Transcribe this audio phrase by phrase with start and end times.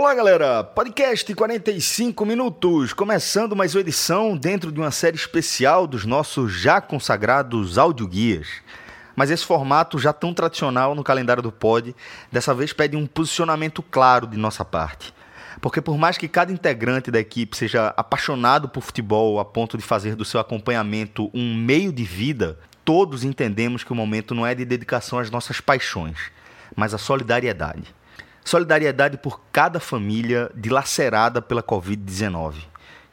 [0.00, 0.64] Olá, galera!
[0.64, 6.80] Podcast 45 minutos, começando mais uma edição dentro de uma série especial dos nossos já
[6.80, 8.48] consagrados audioguias.
[9.14, 11.94] Mas esse formato já tão tradicional no calendário do Pod,
[12.32, 15.12] dessa vez pede um posicionamento claro de nossa parte.
[15.60, 19.84] Porque por mais que cada integrante da equipe seja apaixonado por futebol a ponto de
[19.84, 24.54] fazer do seu acompanhamento um meio de vida, todos entendemos que o momento não é
[24.54, 26.16] de dedicação às nossas paixões,
[26.74, 27.99] mas à solidariedade.
[28.50, 32.54] Solidariedade por cada família dilacerada pela Covid-19,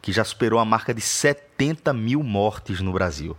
[0.01, 3.37] que já superou a marca de 70 mil mortes no Brasil.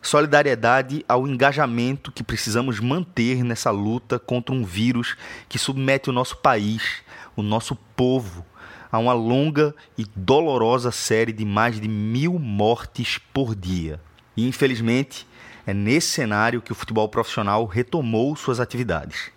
[0.00, 5.16] Solidariedade ao engajamento que precisamos manter nessa luta contra um vírus
[5.48, 7.02] que submete o nosso país,
[7.34, 8.46] o nosso povo,
[8.92, 14.00] a uma longa e dolorosa série de mais de mil mortes por dia.
[14.36, 15.26] E infelizmente,
[15.66, 19.33] é nesse cenário que o futebol profissional retomou suas atividades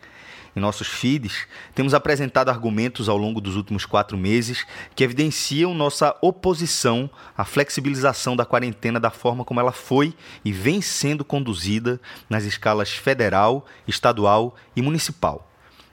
[0.57, 6.15] em nossos feeds, temos apresentado argumentos ao longo dos últimos quatro meses que evidenciam nossa
[6.19, 12.43] oposição à flexibilização da quarentena da forma como ela foi e vem sendo conduzida nas
[12.43, 15.47] escalas federal, estadual e municipal.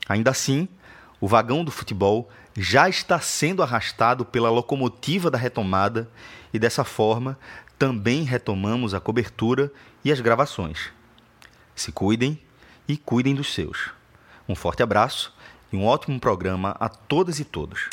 [0.08, 0.66] Ainda assim,
[1.20, 6.10] o vagão do futebol já está sendo arrastado pela locomotiva da retomada
[6.54, 7.38] e dessa forma
[7.78, 9.70] também retomamos a cobertura
[10.02, 10.90] e as gravações.
[11.74, 12.40] Se cuidem
[12.88, 13.92] e cuidem dos seus.
[14.46, 15.32] Um forte abraço
[15.72, 17.88] e um ótimo programa a todas e todos.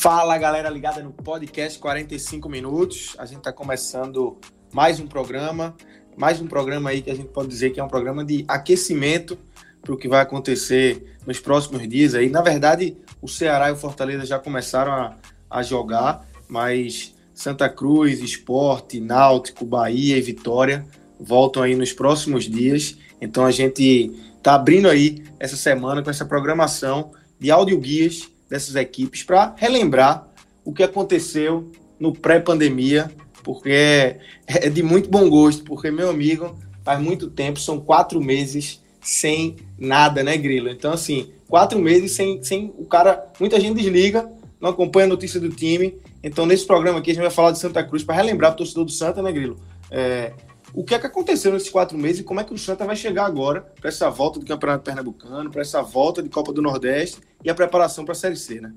[0.00, 3.16] Fala galera ligada no podcast 45 minutos.
[3.18, 4.38] A gente está começando
[4.72, 5.74] mais um programa,
[6.16, 9.36] mais um programa aí que a gente pode dizer que é um programa de aquecimento
[9.82, 12.30] para o que vai acontecer nos próximos dias aí.
[12.30, 15.16] Na verdade, o Ceará e o Fortaleza já começaram a,
[15.50, 20.84] a jogar mas Santa Cruz, Esporte, Náutico, Bahia e Vitória
[21.20, 22.96] voltam aí nos próximos dias.
[23.20, 29.22] Então a gente está abrindo aí essa semana com essa programação de audioguias dessas equipes
[29.22, 30.28] para relembrar
[30.64, 33.10] o que aconteceu no pré-pandemia,
[33.42, 38.20] porque é, é de muito bom gosto, porque, meu amigo, faz muito tempo, são quatro
[38.20, 40.68] meses sem nada, né, Grilo?
[40.68, 43.26] Então, assim, quatro meses sem, sem o cara.
[43.40, 44.30] Muita gente desliga,
[44.60, 45.94] não acompanha a notícia do time.
[46.22, 48.84] Então, nesse programa aqui, a gente vai falar de Santa Cruz para relembrar o torcedor
[48.84, 49.56] do Santa, né, Grilo?
[49.90, 50.32] É,
[50.74, 52.96] o que é que aconteceu nesses quatro meses e como é que o Santa vai
[52.96, 57.20] chegar agora para essa volta do Campeonato Pernambucano, para essa volta de Copa do Nordeste
[57.42, 58.72] e a preparação para a Série C, né?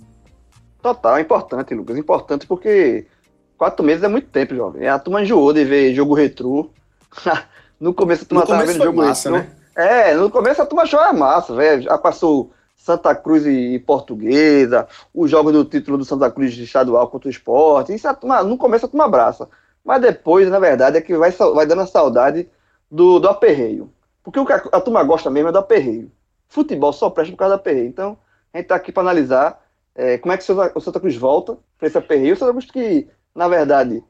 [0.81, 1.97] Total, importante, Lucas.
[1.97, 3.05] Importante porque
[3.57, 4.87] quatro meses é muito tempo, jovem.
[4.87, 6.71] A turma enjoou de ver jogo retrô.
[7.79, 9.51] no começo a turma estava vendo jogo massa, retrô.
[9.51, 9.55] Né?
[9.75, 11.81] É, no começo a turma achou a massa, velho.
[11.83, 17.27] Já passou Santa Cruz e Portuguesa, os jogos do título do Santa Cruz estadual contra
[17.27, 17.93] o esporte.
[17.93, 19.47] Isso turma, no começo a turma abraça.
[19.85, 22.49] Mas depois, na verdade, é que vai, vai dando a saudade
[22.89, 23.93] do, do aperreio.
[24.23, 26.11] Porque o que a, a turma gosta mesmo é do aperreio.
[26.49, 27.87] Futebol só presta por causa do aperreio.
[27.87, 28.17] Então,
[28.51, 31.15] a gente está aqui para analisar é, como é que o Santa, o Santa Cruz
[31.15, 32.33] volta para esse aperreio.
[32.33, 34.03] O Santa Cruz que, na verdade,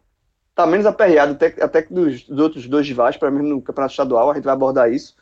[0.49, 3.91] está menos aperreado até, até que dos, dos outros dois rivais, para mim no Campeonato
[3.91, 5.13] Estadual, a gente vai abordar isso.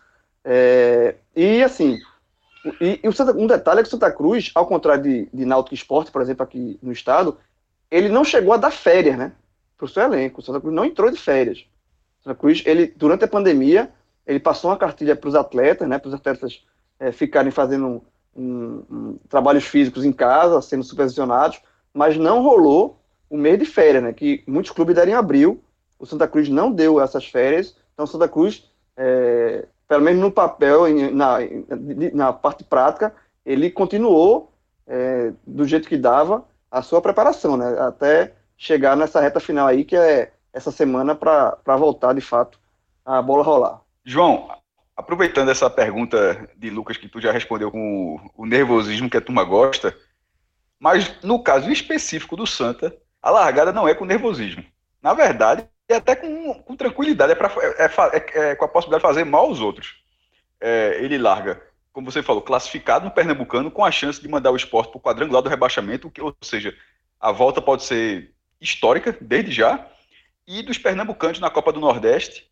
[0.46, 1.98] É, e, assim,
[2.82, 5.76] e, e Santa, um detalhe é que o Santa Cruz, ao contrário de, de Náutico
[5.76, 7.38] Esporte, por exemplo, aqui no estado,
[7.90, 9.32] ele não chegou a dar férias, né?
[9.78, 10.42] Para o seu elenco.
[10.42, 11.66] O Santa Cruz não entrou de férias.
[12.20, 13.92] O Santa Cruz, ele, durante a pandemia,
[14.28, 15.98] ele passou uma cartilha para os atletas, né?
[15.98, 16.66] Para os atletas
[17.00, 18.04] é, ficarem fazendo
[18.36, 21.60] um, um, trabalhos físicos em casa, sendo supervisionados,
[21.94, 24.14] mas não rolou o mês de férias, né?
[24.14, 25.64] Que muitos clubes deram em abril.
[25.98, 27.76] O Santa Cruz não deu essas férias.
[27.94, 31.38] Então, o Santa Cruz é, pelo menos no papel, na,
[32.14, 33.14] na parte prática,
[33.44, 34.54] ele continuou
[34.86, 37.76] é, do jeito que dava a sua preparação, né?
[37.80, 42.60] Até chegar nessa reta final aí, que é essa semana, para voltar de fato
[43.04, 43.82] a bola rolar.
[44.06, 44.50] João,
[44.96, 49.44] aproveitando essa pergunta de Lucas, que tu já respondeu com o nervosismo que a turma
[49.44, 49.98] gosta,
[50.80, 54.64] mas no caso específico do Santa, a largada não é com nervosismo.
[55.02, 59.02] Na verdade, e até com, com tranquilidade, é, pra, é, é, é, com a possibilidade
[59.02, 60.04] de fazer mal aos outros.
[60.62, 64.56] É, ele larga, como você falou, classificado no Pernambucano, com a chance de mandar o
[64.56, 66.78] esporte para o quadrangular do rebaixamento, que, ou seja,
[67.20, 68.32] a volta pode ser
[68.62, 69.88] histórica, desde já,
[70.48, 72.48] e dos pernambucanos na Copa do Nordeste,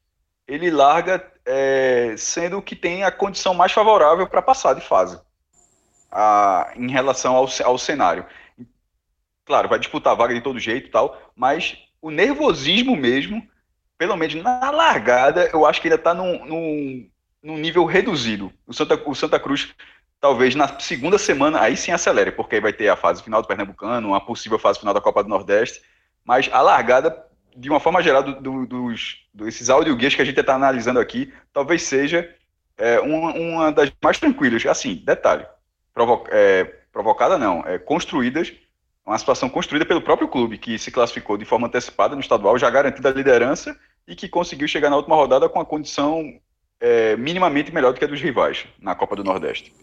[0.48, 5.20] ele larga é, sendo que tem a condição mais favorável para passar de fase
[6.12, 8.26] a, em relação ao, ao cenário.
[9.46, 13.46] Claro, vai disputar a vaga de todo jeito e tal, mas o nervosismo mesmo,
[13.98, 17.10] pelo menos na largada, eu acho que ainda está num, num,
[17.42, 18.52] num, nível reduzido.
[18.66, 19.74] O Santa, o Santa Cruz,
[20.20, 23.48] talvez na segunda semana, aí sim acelere, porque aí vai ter a fase final do
[23.48, 25.82] Pernambucano, uma possível fase final da Copa do Nordeste,
[26.24, 27.28] mas a largada
[27.58, 31.34] de uma forma geral, do, do, dos, desses audioguias que a gente está analisando aqui,
[31.52, 32.32] talvez seja
[32.78, 34.64] é, uma, uma, das mais tranquilas.
[34.68, 35.46] Assim, detalhe,
[35.92, 38.54] provo é, provocada não, é, construídas,
[39.08, 42.70] uma situação construída pelo próprio clube, que se classificou de forma antecipada no estadual, já
[42.70, 46.38] garantida a liderança e que conseguiu chegar na última rodada com a condição
[46.80, 49.74] é, minimamente melhor do que a dos rivais na Copa do Nordeste.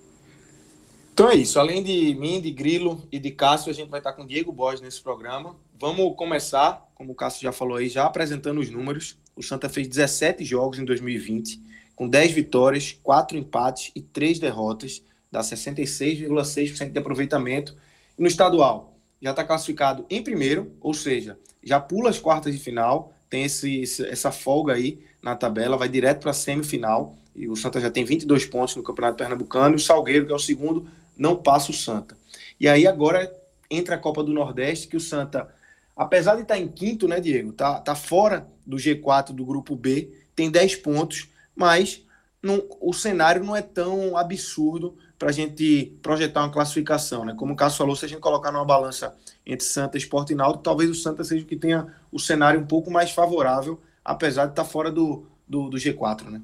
[1.15, 1.59] Então é isso.
[1.59, 4.83] Além de mim, de Grilo e de Cássio, a gente vai estar com Diego Borges
[4.83, 5.57] nesse programa.
[5.81, 9.17] Vamos começar, como o Cássio já falou aí, já apresentando os números.
[9.35, 11.63] O Santa fez 17 jogos em 2020,
[11.97, 17.75] com 10 vitórias, 4 empates e 3 derrotas, dá 66,6% de aproveitamento.
[18.19, 18.94] E no estadual,
[19.25, 23.83] já está classificado em primeiro, ou seja, já pula as quartas de final, tem esse,
[24.07, 27.17] essa folga aí na tabela, vai direto para a semifinal.
[27.35, 30.37] E o Santa já tem 22 pontos no Campeonato Pernambucano, e o Salgueiro, que é
[30.37, 30.87] o segundo,
[31.17, 32.19] não passa o Santa.
[32.61, 33.35] E aí agora
[33.71, 35.49] entra a Copa do Nordeste, que o Santa,
[35.97, 37.51] apesar de estar tá em quinto, né, Diego?
[37.51, 42.05] Tá, tá fora do G4 do grupo B, tem 10 pontos, mas
[42.43, 47.33] não, o cenário não é tão absurdo para a gente projetar uma classificação, né?
[47.35, 49.17] Como o Cássio falou, se a gente colocar numa balança
[49.47, 52.67] entre Santa, Esporte e Náutico, talvez o Santa seja o que tenha o cenário um
[52.67, 56.43] pouco mais favorável, apesar de estar tá fora do, do, do G4, né?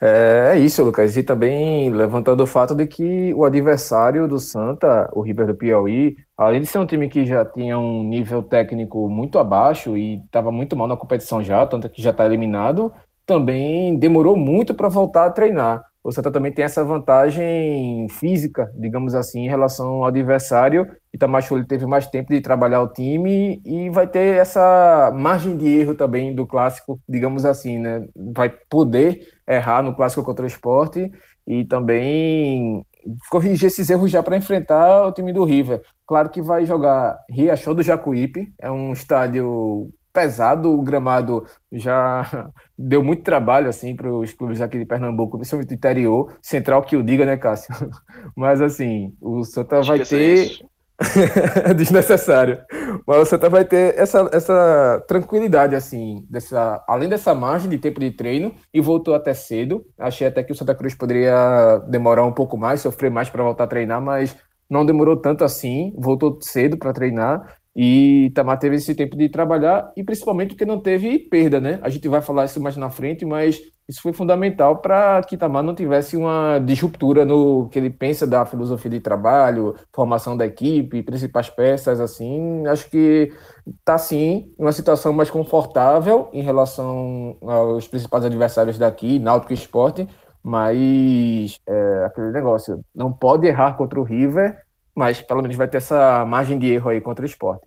[0.00, 1.16] É, é isso, Lucas.
[1.16, 6.16] E também levantando o fato de que o adversário do Santa, o River do Piauí,
[6.38, 10.52] além de ser um time que já tinha um nível técnico muito abaixo e estava
[10.52, 12.92] muito mal na competição já, tanto que já está eliminado,
[13.26, 15.84] também demorou muito para voltar a treinar.
[16.04, 20.86] O Santa também tem essa vantagem física, digamos assim, em relação ao adversário.
[21.14, 25.66] Itamacho ele teve mais tempo de trabalhar o time e vai ter essa margem de
[25.66, 28.06] erro também do clássico, digamos assim, né?
[28.14, 31.10] Vai poder errar no clássico contra o esporte
[31.46, 32.84] e também
[33.30, 35.80] corrigir esses erros já para enfrentar o time do River.
[36.06, 43.02] Claro que vai jogar Riachão do Jacuípe, é um estádio pesado, o gramado já deu
[43.02, 47.02] muito trabalho assim para os clubes aqui de Pernambuco, principalmente do interior, central que o
[47.02, 47.74] diga, né, Cássio?
[48.34, 50.60] Mas assim, o Santa vai ter
[51.76, 52.60] desnecessário.
[53.04, 57.98] Mas o Santa vai ter essa, essa tranquilidade, assim, dessa, além dessa margem de tempo
[57.98, 59.84] de treino, e voltou até cedo.
[59.98, 63.64] Achei até que o Santa Cruz poderia demorar um pouco mais, sofrer mais para voltar
[63.64, 64.36] a treinar, mas
[64.70, 67.58] não demorou tanto assim, voltou cedo para treinar.
[67.76, 71.80] E Itamar teve esse tempo de trabalhar e principalmente porque não teve perda, né?
[71.82, 75.62] A gente vai falar isso mais na frente, mas isso foi fundamental para que Itamar
[75.62, 81.02] não tivesse uma disruptura no que ele pensa da filosofia de trabalho, formação da equipe,
[81.02, 82.66] principais peças, assim.
[82.66, 83.32] Acho que
[83.66, 89.56] está sim em uma situação mais confortável em relação aos principais adversários daqui, Náutico e
[89.56, 90.08] Esporte,
[90.42, 95.78] mas é, aquele negócio, não pode errar contra o River mas pelo menos vai ter
[95.78, 97.66] essa margem de erro aí contra o esporte.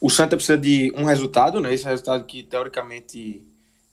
[0.00, 1.72] O Santa precisa de um resultado, né?
[1.72, 3.42] Esse resultado que teoricamente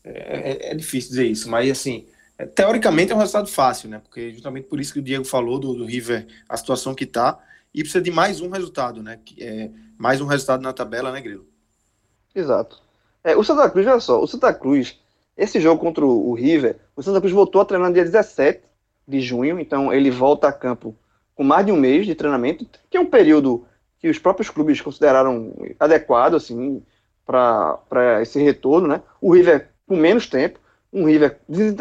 [0.03, 2.05] é, é, é difícil dizer isso, mas assim,
[2.37, 3.99] é, teoricamente é um resultado fácil, né?
[3.99, 7.39] Porque justamente por isso que o Diego falou do, do River, a situação que tá,
[7.73, 9.19] e precisa de mais um resultado, né?
[9.23, 11.47] Que é mais um resultado na tabela, né, Grilo?
[12.35, 12.81] Exato.
[13.23, 14.99] É, o Santa Cruz, olha só, o Santa Cruz,
[15.37, 18.61] esse jogo contra o River, o Santa Cruz voltou a treinar no dia 17
[19.11, 20.95] de junho, então ele volta a campo
[21.35, 23.65] com mais de um mês de treinamento, que é um período
[23.99, 26.81] que os próprios clubes consideraram adequado assim
[27.25, 29.01] para esse retorno, né?
[29.19, 30.59] O River com menos tempo,
[30.91, 31.38] um River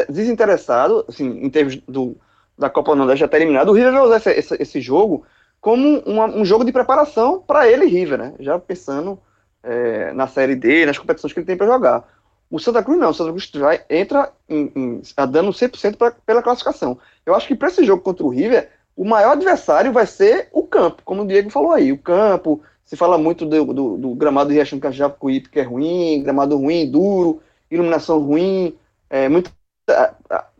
[0.08, 2.16] desinteressado, assim, em termos do,
[2.58, 3.70] da Copa Nordeste já ter eliminado.
[3.70, 5.24] O River vai usar esse, esse, esse jogo
[5.60, 8.34] como uma, um jogo de preparação para ele, River, né?
[8.38, 9.18] Já pensando
[9.62, 12.08] é, na Série D, nas competições que ele tem para jogar.
[12.50, 16.42] O Santa Cruz não, o Santa Cruz vai, entra em, em, dando 100% pra, pela
[16.42, 16.98] classificação.
[17.24, 20.64] Eu acho que para esse jogo contra o River, o maior adversário vai ser o
[20.64, 21.92] campo, como o Diego falou aí.
[21.92, 26.22] O campo, se fala muito do, do, do gramado do Riachão Cajapuípe, que é ruim,
[26.24, 27.40] gramado ruim, duro,
[27.70, 28.76] iluminação ruim,
[29.08, 29.52] é, muito,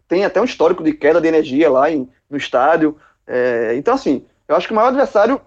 [0.07, 2.97] tem até um histórico de queda de energia lá em, no estádio.
[3.27, 5.41] É, então, assim, eu acho que o maior adversário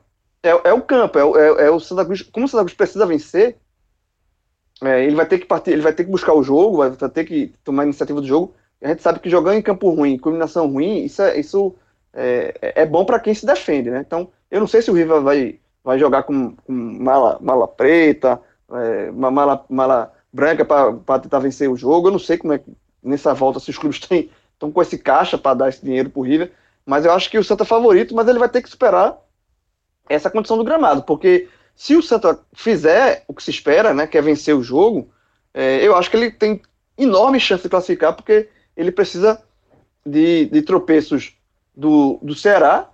[0.43, 2.21] é, é o campo, é, é, é, o Santa Cruz.
[2.21, 3.57] Como o Santa Cruz precisa vencer,
[4.83, 7.23] é, ele vai ter que partir, ele vai ter que buscar o jogo, vai ter
[7.23, 8.53] que tomar a iniciativa do jogo.
[8.81, 11.75] A gente sabe que jogando em campo ruim, combinação ruim, isso é, isso
[12.13, 14.03] é, é bom para quem se defende, né?
[14.05, 18.41] Então, eu não sei se o River vai, vai jogar com, com mala, mala preta,
[18.71, 22.07] é, uma mala, mala branca para tentar vencer o jogo.
[22.07, 22.71] Eu não sei como é que
[23.01, 26.19] nessa volta se os clubes têm estão com esse caixa para dar esse dinheiro para
[26.19, 26.51] o River,
[26.85, 29.17] mas eu acho que o Santa é favorito, mas ele vai ter que superar
[30.07, 34.17] essa condição do gramado, porque se o Santa fizer o que se espera, né, que
[34.17, 35.09] é vencer o jogo,
[35.53, 36.61] é, eu acho que ele tem
[36.97, 39.41] enorme chance de classificar, porque ele precisa
[40.05, 41.35] de, de tropeços
[41.75, 42.89] do, do Ceará,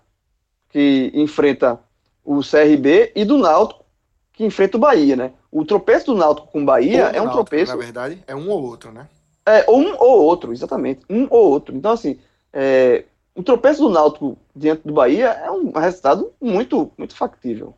[0.70, 1.80] que enfrenta
[2.24, 3.84] o CRB, e do Náutico,
[4.34, 5.34] que enfrenta o Bahia, né?
[5.52, 7.72] O tropeço do Náutico com o Bahia é um Náutico, tropeço.
[7.72, 9.08] Na verdade, é um ou outro, né?
[9.46, 11.02] É, um ou outro, exatamente.
[11.10, 11.76] Um ou outro.
[11.76, 12.20] Então, assim,
[12.54, 17.74] é, o tropeço do Náutico diante do Bahia é um resultado muito, muito factível.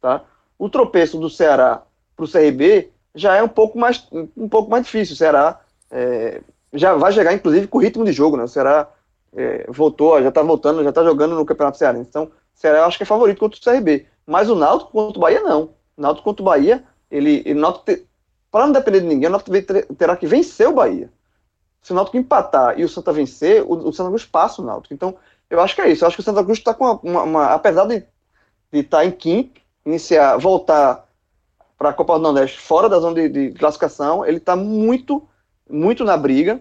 [0.00, 0.24] Tá?
[0.58, 1.82] O tropeço do Ceará
[2.16, 5.14] para o CRB já é um pouco mais, um pouco mais difícil.
[5.14, 5.60] O Ceará
[5.90, 6.40] é,
[6.72, 8.36] já vai chegar, inclusive, com o ritmo de jogo.
[8.36, 8.44] Né?
[8.44, 8.88] O Ceará
[9.36, 12.08] é, voltou, já está voltando, já está jogando no Campeonato Cearense.
[12.08, 14.06] Então, o Ceará eu acho que é favorito contra o CRB.
[14.26, 15.70] Mas o Náutico contra o Bahia, não.
[15.96, 17.60] O Náutico contra o Bahia, ele, ele
[18.50, 21.10] para não depender de ninguém, o Náutico terá que vencer o Bahia.
[21.82, 24.92] Se o Náutico empatar e o Santa vencer, o, o Santa Cruz passa o Náutico.
[24.92, 25.16] Então,
[25.48, 26.04] eu acho que é isso.
[26.04, 28.04] Eu acho que o Santa Cruz está com uma, uma, uma, Apesar de
[28.72, 31.06] estar tá em quinto, iniciar, voltar
[31.76, 35.26] para a Copa do Nordeste fora da zona de, de classificação, ele está muito,
[35.68, 36.60] muito na briga.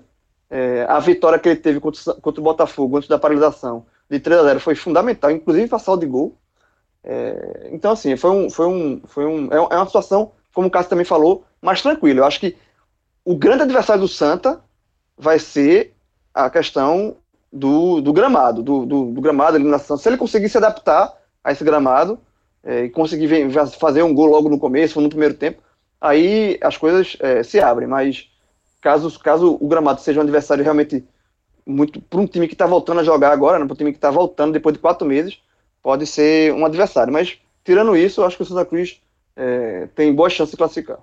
[0.50, 4.40] É, a vitória que ele teve contra, contra, o Botafogo antes da paralisação de 3
[4.40, 6.38] a 0 foi fundamental, inclusive para saldo de gol.
[7.04, 10.72] É, então, assim, foi um, foi um, foi um, é, é uma situação, como o
[10.72, 12.22] Cássio também falou, mais tranquila.
[12.22, 12.56] Eu acho que
[13.26, 14.62] o grande adversário do Santa
[15.18, 15.94] vai ser
[16.34, 17.18] a questão
[17.52, 19.98] do, do gramado, do, do, do gramado, eliminação.
[19.98, 22.20] Se ele conseguir se adaptar a esse gramado
[22.64, 23.30] é, e conseguir
[23.80, 25.62] fazer um gol logo no começo, no primeiro tempo,
[26.00, 27.88] aí as coisas é, se abrem.
[27.88, 28.30] Mas
[28.82, 31.04] caso, caso o gramado seja um adversário realmente
[31.66, 33.98] muito para um time que está voltando a jogar agora, né, para um time que
[33.98, 35.40] está voltando depois de quatro meses,
[35.84, 37.12] pode ser um adversário.
[37.12, 39.02] Mas tirando isso, eu acho que o Santa Cruz
[39.36, 41.00] é, tem boa chance de classificar.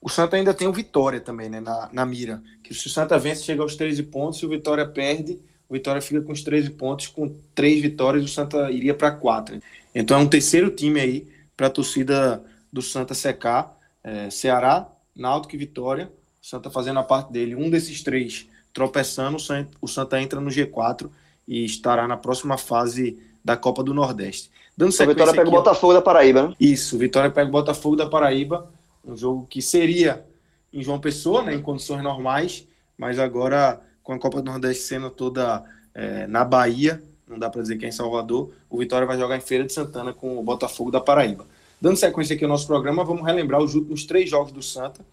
[0.00, 2.42] O Santa ainda tem o Vitória também, né, na, na mira.
[2.62, 5.40] Que se o Santa vence, chega aos 13 pontos, se o Vitória perde,
[5.72, 9.58] o Vitória fica com os 13 pontos, com três vitórias, o Santa iria para quatro.
[9.94, 13.74] Então é um terceiro time aí para a torcida do Santa secar.
[14.04, 14.86] É, Ceará,
[15.16, 16.12] Náutico e Vitória.
[16.42, 17.54] O Santa fazendo a parte dele.
[17.54, 19.38] Um desses três tropeçando,
[19.80, 21.08] o Santa entra no G4
[21.48, 24.50] e estará na próxima fase da Copa do Nordeste.
[24.76, 26.54] Dando sequência o Vitória pega o Botafogo da Paraíba, né?
[26.60, 28.70] Isso, Vitória pega o Botafogo da Paraíba
[29.02, 30.22] um jogo que seria
[30.70, 35.10] em João Pessoa, né, em condições normais, mas agora com a Copa do Nordeste sendo
[35.10, 39.18] toda é, na Bahia, não dá para dizer que é em Salvador, o Vitória vai
[39.18, 41.46] jogar em Feira de Santana com o Botafogo da Paraíba.
[41.80, 45.04] Dando sequência aqui ao nosso programa, vamos relembrar os últimos três jogos do Santa.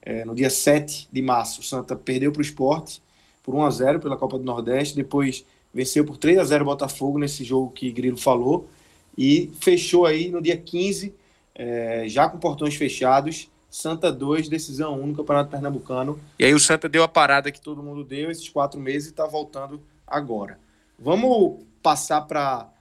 [0.00, 3.02] É, no dia 7 de março, o Santa perdeu para o esporte
[3.42, 6.66] por 1 a 0 pela Copa do Nordeste, depois venceu por 3 a 0 o
[6.66, 8.68] Botafogo nesse jogo que Grilo falou,
[9.16, 11.14] e fechou aí no dia 15
[11.54, 13.48] é, já com portões fechados.
[13.74, 16.20] Santa 2, decisão 1 no Campeonato Pernambucano.
[16.38, 19.10] E aí o Santa deu a parada que todo mundo deu esses quatro meses e
[19.10, 20.60] está voltando agora.
[20.96, 22.72] Vamos passar para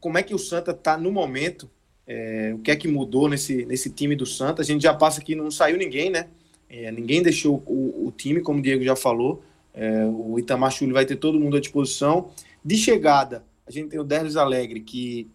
[0.00, 1.70] como é que o Santa está no momento,
[2.04, 4.62] é, o que é que mudou nesse, nesse time do Santa.
[4.62, 6.26] A gente já passa aqui, não saiu ninguém, né?
[6.68, 9.44] É, ninguém deixou o, o, time, como o Diego já falou.
[9.72, 12.30] É, o Itamar Chuli vai ter todo mundo à disposição.
[12.64, 15.30] De chegada, a gente tem o Derlis Alegre, que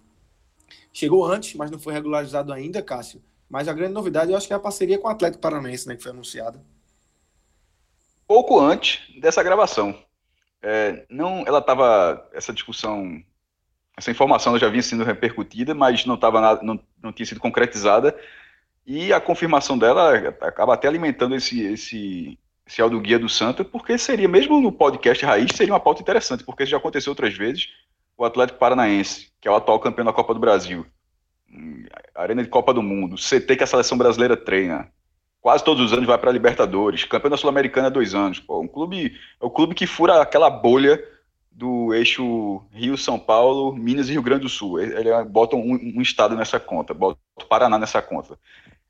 [0.94, 3.22] Chegou antes, mas não foi regularizado ainda, Cássio.
[3.52, 5.98] Mas a grande novidade eu acho que é a parceria com o Atlético Paranaense, né,
[5.98, 6.64] que foi anunciada.
[8.26, 9.94] Pouco antes dessa gravação.
[10.62, 13.22] É, não, ela estava essa discussão,
[13.98, 18.18] essa informação já vinha sendo repercutida, mas não tava não, não tinha sido concretizada.
[18.88, 23.98] E a confirmação dela acaba até alimentando esse esse esse áudio guia do Santa, porque
[23.98, 27.68] seria mesmo no podcast raiz seria uma pauta interessante, porque isso já aconteceu outras vezes
[28.18, 30.86] o Atlético Paranaense, que é o atual campeão da Copa do Brasil,
[32.16, 34.90] Arena de Copa do Mundo, CT que a seleção brasileira treina,
[35.40, 38.68] quase todos os anos vai para Libertadores, campeão da Sul-Americana há dois anos, pô, um
[38.68, 41.04] clube, é o clube que fura aquela bolha
[41.52, 44.80] do eixo Rio-São Paulo, Minas e Rio Grande do Sul.
[44.80, 48.40] Ele bota um, um, estado nessa conta, bota o Paraná nessa conta.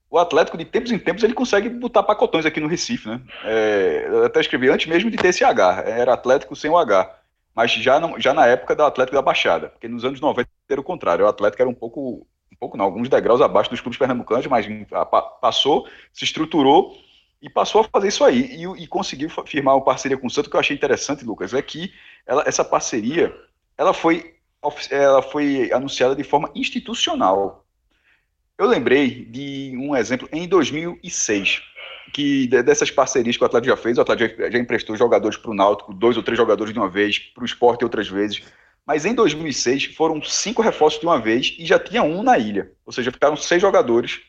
[0.10, 3.22] O Atlético, de tempos em tempos, ele consegue botar pacotões aqui no Recife, né?
[3.46, 7.22] É, eu até escrevi antes mesmo de ter esse H, era Atlético sem o H
[7.56, 10.80] mas já, não, já na época do Atlético da Baixada, porque nos anos 90 era
[10.80, 12.26] o contrário, o Atlético era um pouco,
[12.62, 14.68] pouco não, alguns degraus abaixo dos clubes pernambucanos, mas
[15.42, 16.96] passou, se estruturou
[17.42, 20.52] e passou a fazer isso aí, e, e conseguiu firmar uma parceria com o Santos,
[20.52, 21.92] que eu achei interessante, Lucas, é que
[22.24, 23.36] ela, essa parceria,
[23.76, 24.36] ela foi,
[24.92, 27.66] ela foi anunciada de forma institucional.
[28.60, 31.64] Eu lembrei de um exemplo em 2006,
[32.14, 35.50] que dessas parcerias que o Atlético já fez, o Atlético já, já emprestou jogadores para
[35.50, 38.44] o Náutico, dois ou três jogadores de uma vez, para o esporte outras vezes.
[38.86, 42.72] Mas em 2006 foram cinco reforços de uma vez e já tinha um na ilha.
[42.86, 44.22] Ou seja, ficaram seis jogadores.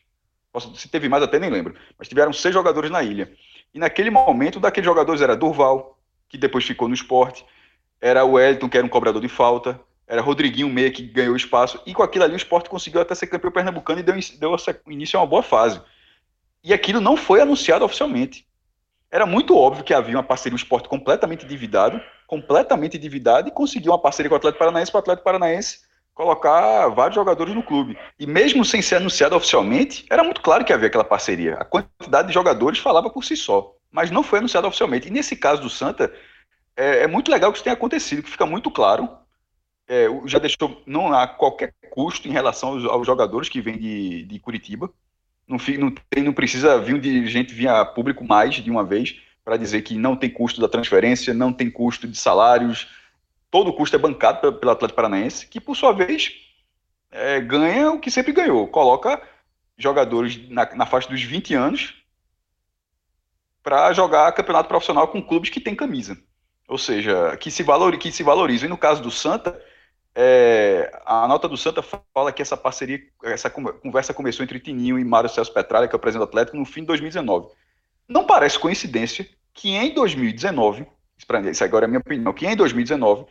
[0.77, 1.75] Se teve mais, até nem lembro.
[1.99, 3.33] Mas tiveram seis jogadores na ilha.
[3.75, 7.45] E naquele momento, daqueles jogadores era Durval, que depois ficou no esporte,
[8.01, 11.81] era o Wellington, que era um cobrador de falta, era Rodriguinho Meia, que ganhou espaço.
[11.87, 14.57] E com aquilo ali, o esporte conseguiu até ser campeão pernambucano e deu, deu
[14.89, 15.81] início a uma boa fase.
[16.63, 18.47] E aquilo não foi anunciado oficialmente.
[19.13, 23.93] Era muito óbvio que havia uma parceria, um esporte completamente endividado, completamente endividado, e conseguiu
[23.93, 25.81] uma parceria com o Atlético Paranaense, para o Atlético Paranaense
[26.15, 27.99] colocar vários jogadores no clube.
[28.19, 31.57] E mesmo sem ser anunciado oficialmente, era muito claro que havia aquela parceria.
[31.57, 35.09] A quantidade de jogadores falava por si só, mas não foi anunciado oficialmente.
[35.09, 36.11] E nesse caso do Santa,
[36.75, 39.11] é, é muito legal que isso tenha acontecido, que fica muito claro.
[39.87, 44.23] É, já deixou, não há qualquer custo em relação aos, aos jogadores que vêm de,
[44.25, 44.91] de Curitiba.
[45.53, 49.57] Não, não, tem, não precisa vir um dirigente via público mais de uma vez para
[49.57, 52.89] dizer que não tem custo da transferência, não tem custo de salários,
[53.51, 56.33] todo o custo é bancado pelo Atlético Paranaense, que por sua vez
[57.11, 59.21] é, ganha o que sempre ganhou, coloca
[59.77, 61.95] jogadores na, na faixa dos 20 anos
[63.63, 66.19] para jogar campeonato profissional com clubes que têm camisa.
[66.69, 68.67] Ou seja, que se, valor, que se valorizam.
[68.67, 69.61] E no caso do Santa,
[70.15, 75.05] é, a nota do Santa fala que essa parceria, essa conversa começou entre Tininho e
[75.05, 77.49] Mário Celso Petralha, que é o presidente do Atlético, no fim de 2019.
[78.07, 80.87] Não parece coincidência que em 2019,
[81.51, 83.27] isso agora é a minha opinião, que em 2019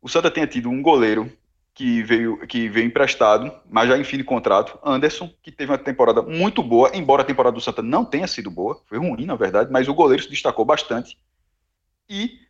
[0.00, 1.30] o Santa tenha tido um goleiro
[1.74, 5.78] que veio, que veio emprestado, mas já em fim de contrato, Anderson, que teve uma
[5.78, 9.34] temporada muito boa, embora a temporada do Santa não tenha sido boa, foi ruim na
[9.34, 11.18] verdade, mas o goleiro se destacou bastante.
[12.08, 12.40] E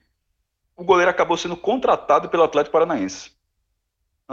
[0.77, 3.33] o goleiro acabou sendo contratado pelo Atlético Paranaense.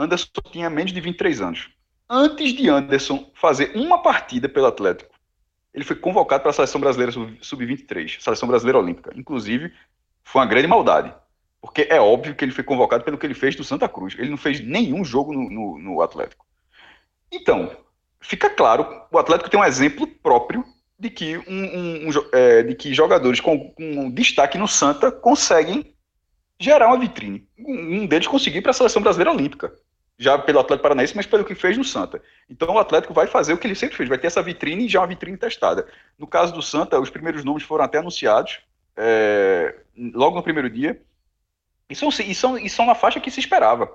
[0.00, 1.68] Anderson tinha menos de 23 anos.
[2.08, 5.14] Antes de Anderson fazer uma partida pelo Atlético,
[5.72, 9.12] ele foi convocado para a seleção brasileira sub-23, seleção brasileira olímpica.
[9.14, 9.72] Inclusive,
[10.24, 11.14] foi uma grande maldade,
[11.60, 14.14] porque é óbvio que ele foi convocado pelo que ele fez do Santa Cruz.
[14.18, 16.44] Ele não fez nenhum jogo no, no, no Atlético.
[17.30, 17.70] Então,
[18.20, 20.64] fica claro, o Atlético tem um exemplo próprio
[20.98, 25.94] de que, um, um, um é, de que jogadores com, com destaque no Santa conseguem
[26.58, 27.48] gerar uma vitrine.
[27.58, 29.72] Um deles conseguir para a seleção brasileira olímpica,
[30.20, 32.22] já pelo Atlético Paranaense, mas pelo que fez no Santa.
[32.48, 34.88] Então o Atlético vai fazer o que ele sempre fez, vai ter essa vitrine e
[34.88, 35.88] já uma vitrine testada.
[36.18, 38.60] No caso do Santa, os primeiros nomes foram até anunciados
[38.94, 39.76] é,
[40.12, 41.00] logo no primeiro dia,
[41.88, 43.90] e são, e, são, e são na faixa que se esperava.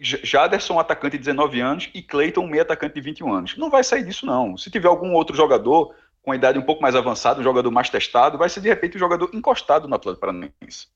[0.00, 3.56] Jaderson, atacante de 19 anos, e Cleiton, meio atacante de 21 anos.
[3.56, 4.56] Não vai sair disso, não.
[4.56, 7.88] Se tiver algum outro jogador com a idade um pouco mais avançada, um jogador mais
[7.88, 10.88] testado, vai ser de repente um jogador encostado no Atlético Paranaense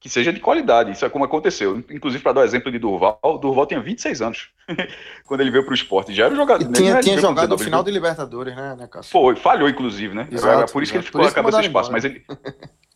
[0.00, 0.92] que seja de qualidade.
[0.92, 1.82] Isso é como aconteceu.
[1.90, 4.48] Inclusive, para dar o exemplo de Durval, Durval tinha 26 anos
[5.26, 6.14] quando ele veio para o esporte.
[6.14, 6.64] Já era jogador.
[6.64, 9.10] E tinha, tinha jogado no final de Libertadores, né, né Cássio?
[9.10, 10.28] Foi, falhou, inclusive, né?
[10.30, 10.92] Exato, por isso exato.
[10.92, 11.90] que ele ficou acabando esse espaço.
[11.90, 12.24] Mas ele.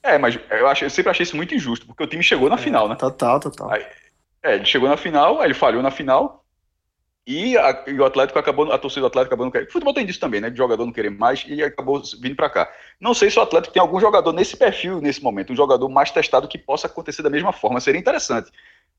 [0.03, 2.57] É, mas eu, acho, eu sempre achei isso muito injusto, porque o time chegou na
[2.57, 2.97] é, final, né?
[2.97, 3.71] Total, total.
[3.71, 3.85] Aí,
[4.43, 6.42] é, ele chegou na final, aí ele falhou na final,
[7.27, 9.71] e, a, e, o Atlético acabou, a torcida do Atlético acabou não querendo.
[9.71, 10.51] Futebol tem disso também, né?
[10.51, 12.73] De jogador não querer mais e acabou vindo para cá.
[13.01, 16.11] Não sei se o Atlético tem algum jogador nesse perfil nesse momento, um jogador mais
[16.11, 17.81] testado que possa acontecer da mesma forma.
[17.81, 18.51] Seria interessante.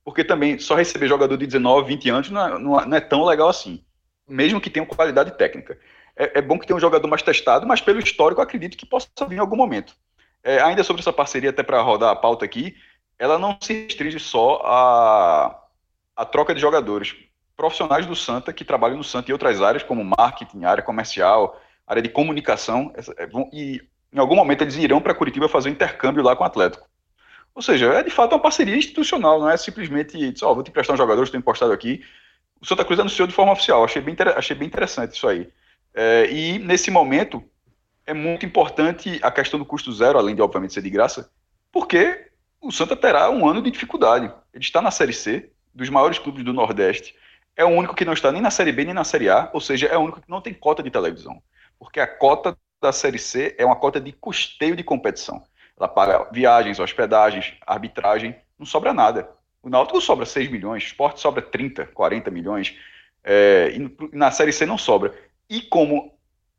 [0.06, 3.26] Porque também só receber jogador de 19, 20 anos não é, não é, é tão
[3.26, 3.84] legal assim.
[4.28, 5.78] Mesmo que tenha qualidade técnica.
[6.16, 9.08] É, é, bom que tenha um jogador mais testado, mas pelo histórico acredito que possa
[9.28, 9.94] vir em algum momento.
[10.42, 12.76] É, ainda sobre essa parceria, até para rodar a pauta aqui,
[13.20, 15.60] ela não se restringe só a,
[16.16, 17.16] a troca de jogadores
[17.56, 22.02] profissionais do Santa que trabalham no Santa em outras áreas, como marketing, área comercial, área
[22.02, 26.36] de comunicação, é, e em algum momento eles irão para Curitiba fazer um intercâmbio lá
[26.36, 26.88] com o Atlético.
[27.56, 30.70] Ou seja, é de fato uma parceria institucional, não é simplesmente, ó, oh, vou te
[30.70, 32.04] emprestar um jogador, estou impostado aqui.
[32.60, 35.48] O Santa Cruz anunciou de forma oficial, achei bem, achei bem interessante isso aí.
[35.94, 37.44] É, e nesse momento
[38.06, 41.30] é muito importante a questão do custo zero, além de obviamente ser de graça,
[41.72, 42.28] porque
[42.60, 44.34] o Santa terá um ano de dificuldade.
[44.54, 47.16] Ele está na Série C, dos maiores clubes do Nordeste,
[47.56, 49.62] é o único que não está nem na Série B nem na Série A, ou
[49.62, 51.42] seja, é o único que não tem cota de televisão.
[51.78, 55.44] Porque a cota da Série C é uma cota de custeio de competição.
[55.78, 59.30] Ela paga viagens, hospedagens, arbitragem, não sobra nada.
[59.62, 62.78] O Náutico sobra 6 milhões, o Sport sobra 30, 40 milhões,
[63.24, 65.14] é, e na Série C não sobra.
[65.50, 66.14] E como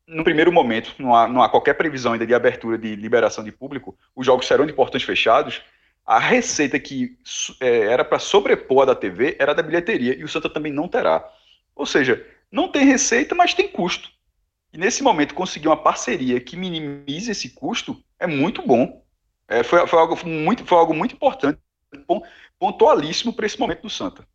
[0.06, 3.52] no primeiro momento não há, não há qualquer previsão ainda de abertura de liberação de
[3.52, 5.62] público, os jogos serão de portões fechados,
[6.06, 7.16] a receita que
[7.60, 10.86] é, era para sobrepor a da TV era da bilheteria, e o Santa também não
[10.86, 11.26] terá.
[11.74, 14.08] Ou seja, não tem receita, mas tem custo.
[14.72, 19.02] E nesse momento, conseguir uma parceria que minimize esse custo é muito bom.
[19.48, 21.58] É, foi, foi, algo muito, foi algo muito importante,
[22.58, 24.26] pontualíssimo para esse momento do Santa.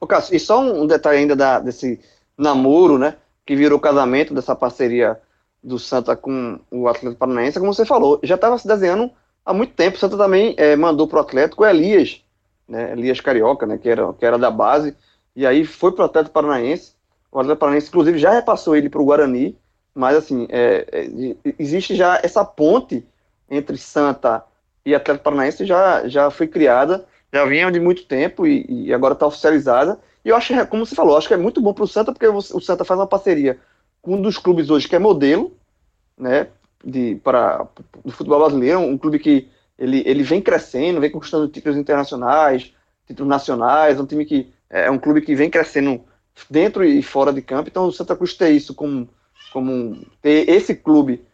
[0.00, 2.00] Ô, Cássio, e só um detalhe ainda da, desse
[2.36, 3.16] namoro, né?
[3.46, 5.20] Que virou casamento dessa parceria
[5.62, 9.10] do Santa com o Atlético Paranaense, como você falou, já estava se desenhando
[9.46, 9.96] há muito tempo.
[9.96, 12.20] O Santa também é, mandou para o Atlético o Elias,
[12.68, 14.94] né, Elias Carioca, né, que, era, que era da base,
[15.34, 16.92] e aí foi para o Atlético Paranaense.
[17.30, 19.56] O Atlético Paranaense, inclusive, já repassou ele para o Guarani,
[19.94, 23.06] mas assim, é, é, existe já essa ponte
[23.48, 24.44] entre Santa
[24.84, 29.14] e Atlético Paranaense já, já foi criada, já vinha de muito tempo e, e agora
[29.14, 29.98] está oficializada.
[30.24, 32.26] E eu acho, como você falou, acho que é muito bom para o Santa, porque
[32.26, 33.58] o Santa faz uma parceria
[34.02, 35.56] com um dos clubes hoje que é modelo,
[36.16, 36.48] né?
[36.84, 37.66] De, para
[38.04, 42.72] o futebol brasileiro, um clube que ele, ele vem crescendo, vem conquistando títulos internacionais,
[43.06, 46.02] títulos nacionais, um time que é um clube que vem crescendo
[46.50, 49.08] dentro e fora de campo, então o Santa Cruz ter isso como,
[49.52, 51.24] como ter esse clube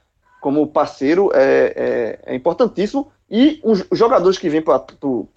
[0.40, 4.84] como parceiro é, é, é importantíssimo, e os, jogadores que vêm para,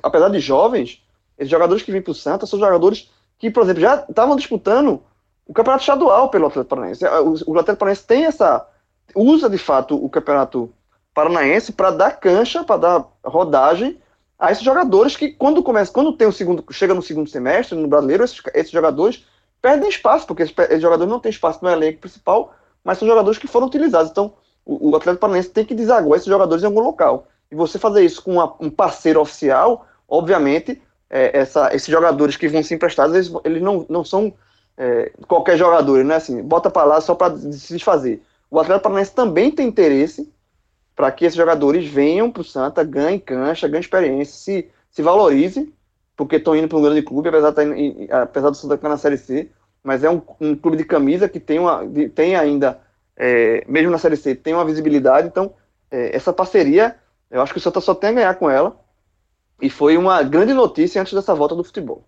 [0.03, 1.01] apesar de jovens,
[1.37, 5.01] esses jogadores que vêm para o Santa são jogadores que, por exemplo, já estavam disputando
[5.47, 7.05] o campeonato estadual pelo Atlético Paranaense.
[7.05, 8.67] O, o Atlético Paranaense tem essa,
[9.13, 10.73] usa de fato o campeonato
[11.13, 13.99] paranaense para dar cancha, para dar rodagem
[14.37, 17.87] a esses jogadores que quando começa, quando tem o segundo, chega no segundo semestre no
[17.87, 19.25] brasileiro, esses, esses jogadores
[19.61, 23.39] perdem espaço, porque esses, esses, jogadores não têm espaço no elenco principal, mas são jogadores
[23.39, 24.11] que foram utilizados.
[24.11, 24.33] Então,
[24.65, 27.27] o, o Atlético Paranaense tem que desaguar esses jogadores em algum local.
[27.49, 32.47] E você fazer isso com uma, um parceiro oficial, obviamente, é, essa, esses jogadores que
[32.47, 34.33] vão ser emprestados, eles, eles não, não são
[34.77, 36.15] é, qualquer jogador, né?
[36.15, 38.21] Assim, bota para lá só para se desfazer.
[38.49, 40.31] O Atlético Paranaense também tem interesse
[40.95, 45.73] para que esses jogadores venham para o Santa, ganhem cancha, ganhem experiência, se, se valorize,
[46.15, 48.97] porque estão indo para um grande clube, apesar, de tá apesar do Santa estar na
[48.97, 49.49] Série C,
[49.83, 51.83] mas é um, um, clube de camisa que tem, uma,
[52.15, 52.79] tem ainda,
[53.17, 55.53] é, mesmo na Série C, tem uma visibilidade, então
[55.91, 56.95] é, essa parceria,
[57.29, 58.79] eu acho que o Santa só tem a ganhar com ela,
[59.61, 62.07] e foi uma grande notícia antes dessa volta do futebol.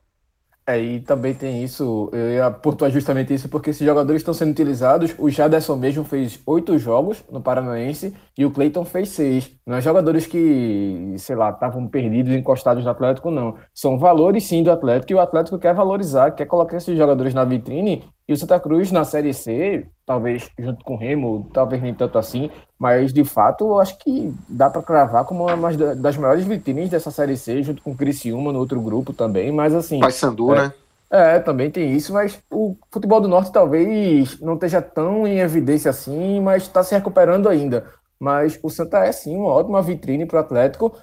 [0.69, 4.51] É, e também tem isso, eu ia pontuar justamente isso, porque esses jogadores estão sendo
[4.51, 5.15] utilizados.
[5.17, 9.49] O Jaderson mesmo fez oito jogos no Paranaense e o Cleiton fez seis.
[9.65, 13.55] Não é jogadores que, sei lá, estavam perdidos, encostados no Atlético, não.
[13.73, 17.45] São valores sim do Atlético e o Atlético quer valorizar, quer colocar esses jogadores na
[17.45, 21.93] vitrine e o Santa Cruz na Série C, talvez junto com o Remo, talvez nem
[21.93, 26.45] tanto assim, mas de fato eu acho que dá para cravar como uma das maiores
[26.45, 29.99] vitrines dessa Série C, junto com o Criciúma no outro grupo também, mas assim.
[29.99, 30.73] Paysandu, é, né?
[31.09, 35.89] É, também tem isso, mas o futebol do Norte talvez não esteja tão em evidência
[35.89, 37.85] assim, mas está se recuperando ainda.
[38.19, 40.97] Mas o Santa é sim uma ótima vitrine para o Atlético.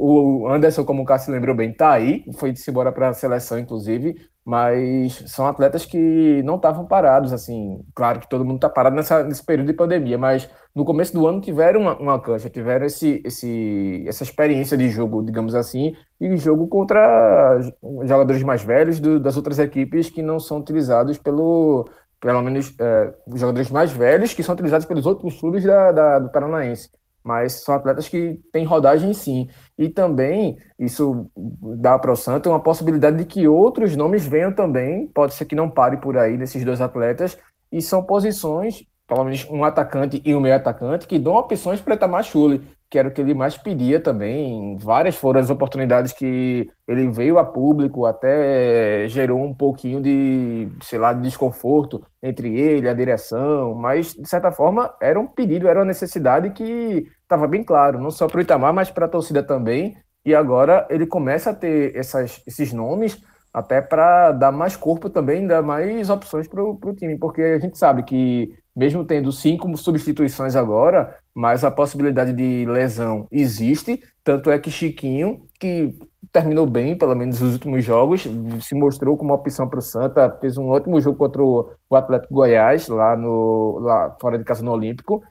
[0.00, 4.14] O Anderson, como o Cássio lembrou bem, está aí, foi-se embora para a seleção, inclusive.
[4.44, 9.22] Mas são atletas que não estavam parados, assim, claro que todo mundo está parado nessa,
[9.22, 13.20] nesse período de pandemia, mas no começo do ano tiveram uma, uma cancha, tiveram esse,
[13.24, 17.60] esse, essa experiência de jogo, digamos assim, e jogo contra
[18.02, 21.88] jogadores mais velhos do, das outras equipes que não são utilizados pelo,
[22.20, 26.30] pelo menos, é, jogadores mais velhos que são utilizados pelos outros clubes da, da, do
[26.30, 26.90] Paranaense.
[27.22, 29.48] Mas são atletas que têm rodagem sim.
[29.78, 31.30] E também isso
[31.78, 35.54] dá para o Santa uma possibilidade de que outros nomes venham também, pode ser que
[35.54, 37.38] não pare por aí desses dois atletas,
[37.72, 41.94] e são posições, pelo menos um atacante e um meio atacante, que dão opções para
[41.94, 44.76] Itamar Chule, que era o que ele mais pedia também.
[44.78, 50.98] Várias foram as oportunidades que ele veio a público, até gerou um pouquinho de, sei
[50.98, 55.78] lá, de desconforto entre ele, a direção, mas de certa forma era um pedido, era
[55.78, 59.42] uma necessidade que estava bem claro, não só para o Itamar, mas para a torcida
[59.42, 59.96] também.
[60.24, 65.46] E agora ele começa a ter essas, esses nomes até para dar mais corpo também,
[65.46, 70.54] dar mais opções para o time, porque a gente sabe que mesmo tendo cinco substituições
[70.56, 74.02] agora, mas a possibilidade de lesão existe.
[74.22, 75.94] Tanto é que Chiquinho, que
[76.32, 78.26] terminou bem, pelo menos nos últimos jogos,
[78.62, 82.88] se mostrou como opção para o Santa, fez um ótimo jogo contra o Atlético Goiás,
[82.88, 85.22] lá, no, lá fora de casa no Olímpico.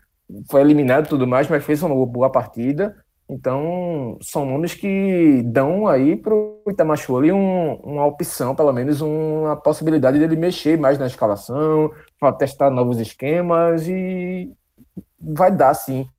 [0.49, 2.95] Foi eliminado e tudo mais, mas fez uma boa partida.
[3.29, 9.55] Então, são nomes que dão aí para o Itamachule um, uma opção, pelo menos uma
[9.55, 14.51] possibilidade dele mexer mais na escalação, para testar novos esquemas e
[15.21, 16.09] vai dar, sim,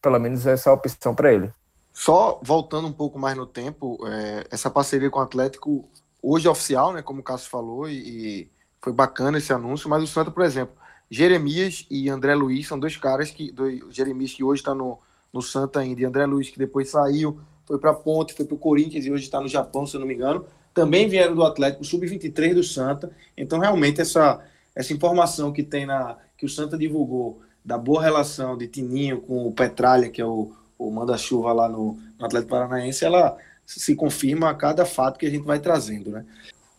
[0.00, 1.50] pelo menos essa opção para ele.
[1.92, 5.88] Só voltando um pouco mais no tempo, é, essa parceria com o Atlético,
[6.22, 10.00] hoje é oficial, né, como o Cássio falou, e, e foi bacana esse anúncio, mas
[10.00, 10.76] o Santa, por exemplo,
[11.10, 15.00] Jeremias e André Luiz são dois caras que, dois, Jeremias que hoje está no
[15.32, 16.00] no Santa ainda.
[16.00, 19.24] E André Luiz, que depois saiu, foi para Ponte, foi para o Corinthians e hoje
[19.24, 20.44] está no Japão, se eu não me engano.
[20.74, 23.10] Também vieram do Atlético, sub-23 do Santa.
[23.36, 24.40] Então, realmente, essa,
[24.74, 29.46] essa informação que tem na que o Santa divulgou da boa relação de Tininho com
[29.46, 34.50] o Petralha, que é o, o manda-chuva lá no, no Atlético Paranaense, ela se confirma
[34.50, 36.26] a cada fato que a gente vai trazendo, né?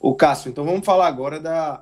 [0.01, 1.81] O Cássio, então vamos falar agora da,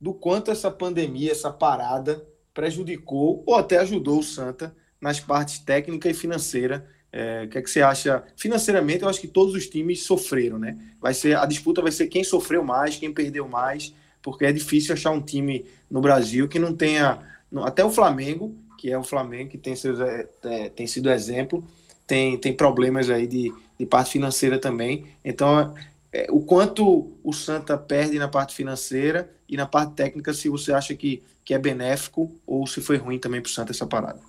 [0.00, 2.24] do quanto essa pandemia, essa parada
[2.54, 6.86] prejudicou ou até ajudou o Santa nas partes técnica e financeira.
[7.12, 8.22] É, o que, é que você acha?
[8.36, 10.76] Financeiramente, eu acho que todos os times sofreram, né?
[11.00, 14.92] Vai ser a disputa vai ser quem sofreu mais, quem perdeu mais, porque é difícil
[14.92, 17.20] achar um time no Brasil que não tenha
[17.64, 21.64] até o Flamengo, que é o Flamengo que tem seus é, é, tem sido exemplo,
[22.06, 25.06] tem, tem problemas aí de, de parte financeira também.
[25.24, 25.74] Então,
[26.12, 30.72] é, o quanto o Santa perde na parte financeira e na parte técnica, se você
[30.72, 34.20] acha que, que é benéfico ou se foi ruim também para o Santa essa parada.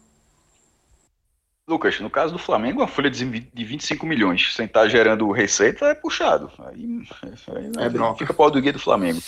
[1.67, 5.93] Lucas, no caso do Flamengo, a folha de 25 milhões sem estar gerando receita é
[5.93, 6.49] puxado.
[6.59, 7.03] Aí,
[7.77, 8.19] aí é bronca.
[8.19, 9.19] fica pau do guia do Flamengo,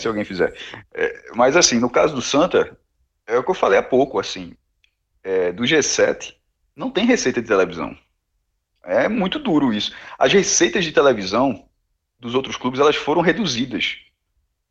[0.00, 0.56] se alguém fizer.
[0.94, 2.74] É, mas assim, no caso do Santa,
[3.26, 4.54] é o que eu falei há pouco, assim,
[5.22, 6.34] é, do G7,
[6.74, 7.94] não tem receita de televisão.
[8.82, 9.92] É muito duro isso.
[10.18, 11.68] As receitas de televisão
[12.18, 13.98] dos outros clubes, elas foram reduzidas.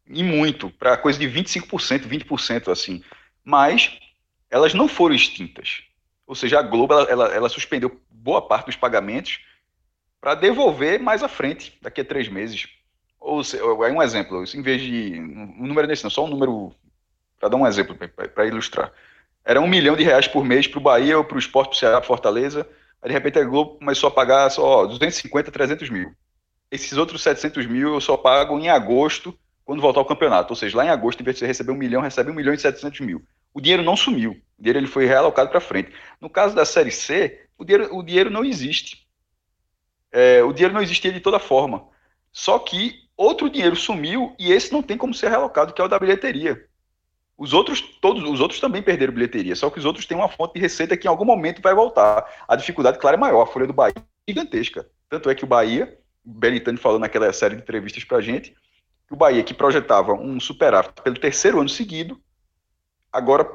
[0.07, 3.03] E muito, para coisa de 25%, 20%, assim.
[3.43, 3.99] Mas
[4.49, 5.86] elas não foram extintas
[6.27, 9.39] ou seja, a Globo ela, ela, ela suspendeu boa parte dos pagamentos
[10.19, 12.67] para devolver mais à frente, daqui a três meses.
[13.17, 13.41] Ou
[13.85, 15.19] é um exemplo, em vez de.
[15.19, 16.73] Um número desse, não, só um número.
[17.39, 18.91] Para dar um exemplo, para ilustrar.
[19.45, 21.75] Era um milhão de reais por mês para o Bahia ou para o Esporte, para
[21.75, 22.67] o Ceará, para Fortaleza.
[23.01, 26.13] Aí, de repente, a Globo começou a pagar só ó, 250, 300 mil.
[26.69, 30.51] Esses outros 700 mil eu só pago em agosto, quando voltar ao campeonato.
[30.51, 32.53] Ou seja, lá em agosto, em vez de você receber um milhão, recebe um milhão
[32.53, 33.23] e 700 mil
[33.57, 34.33] o dinheiro não sumiu.
[34.33, 35.91] O dinheiro ele foi realocado para frente.
[36.21, 39.07] No caso da Série C, o dinheiro, o dinheiro não existe.
[40.11, 41.87] É, o dinheiro não existia de toda forma.
[42.31, 45.87] Só que outro dinheiro sumiu e esse não tem como ser realocado, que é o
[45.87, 46.67] da bilheteria.
[47.35, 50.53] Os outros, todos os outros também perderam bilheteria, só que os outros têm uma fonte
[50.53, 52.45] de receita que em algum momento vai voltar.
[52.47, 53.41] A dificuldade, claro, é maior.
[53.41, 54.87] A folha do Bahia é gigantesca.
[55.09, 58.51] Tanto é que o Bahia, o Belitani falou naquela série de entrevistas para a gente,
[59.07, 62.21] que o Bahia, que projetava um superávit pelo terceiro ano seguido,
[63.17, 63.45] agora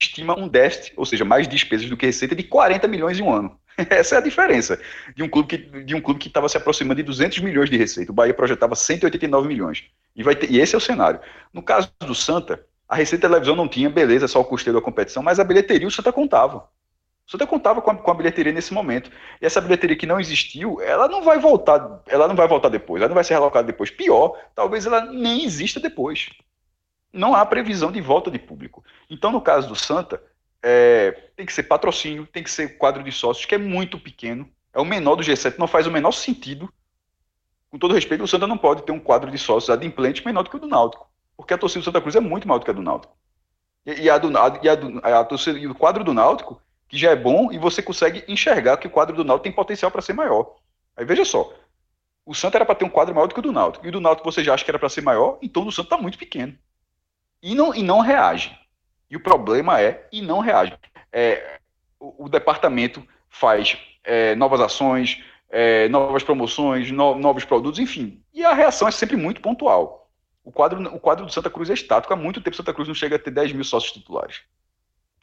[0.00, 3.32] estima um déficit, ou seja, mais despesas do que receita, de 40 milhões em um
[3.32, 3.58] ano.
[3.90, 4.80] Essa é a diferença
[5.14, 7.76] de um clube que de um clube que estava se aproximando de 200 milhões de
[7.76, 8.10] receita.
[8.10, 9.84] O Bahia projetava 189 milhões.
[10.16, 11.20] E, vai ter, e esse é o cenário.
[11.52, 14.82] No caso do Santa, a receita da televisão não tinha, beleza, só o custeio da
[14.82, 16.68] competição, mas a bilheteria o Santa contava.
[17.26, 19.10] O Santa contava com a, com a bilheteria nesse momento.
[19.40, 23.00] E essa bilheteria que não existiu, ela não vai voltar, ela não vai voltar depois,
[23.00, 23.90] ela não vai ser relocada depois.
[23.90, 26.30] Pior, talvez ela nem exista depois
[27.12, 28.84] não há previsão de volta de público.
[29.08, 30.22] Então, no caso do Santa,
[30.62, 34.48] é, tem que ser patrocínio, tem que ser quadro de sócios, que é muito pequeno,
[34.72, 36.72] é o menor do G7, não faz o menor sentido.
[37.70, 40.50] Com todo respeito, o Santa não pode ter um quadro de sócios adimplente menor do
[40.50, 42.70] que o do Náutico, porque a torcida do Santa Cruz é muito maior do que
[42.70, 43.16] a do Náutico.
[43.86, 44.30] E, e, a, do,
[44.62, 47.58] e, a, do, a torcida, e o quadro do Náutico, que já é bom, e
[47.58, 50.56] você consegue enxergar que o quadro do Náutico tem potencial para ser maior.
[50.96, 51.52] Aí veja só,
[52.26, 53.92] o Santa era para ter um quadro maior do que o do Náutico, e o
[53.92, 55.96] do Náutico você já acha que era para ser maior, então o do Santa está
[55.96, 56.56] muito pequeno
[57.42, 58.56] e não, e não reage.
[59.10, 60.76] E o problema é, e não reage.
[61.12, 61.58] É,
[61.98, 68.22] o, o, departamento faz é, novas ações, é, novas promoções, no, novos produtos, enfim.
[68.32, 70.08] E a reação é sempre muito pontual.
[70.44, 72.12] O quadro, o quadro do Santa Cruz é estático.
[72.12, 74.42] Há muito tempo Santa Cruz não chega a ter 10 mil sócios titulares.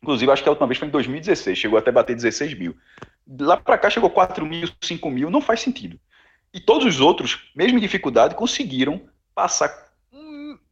[0.01, 2.75] Inclusive, acho que a última vez foi em 2016, chegou até bater 16 mil.
[3.39, 5.99] Lá para cá chegou 4 mil, 5 mil, não faz sentido.
[6.53, 9.86] E todos os outros, mesmo em dificuldade, conseguiram passar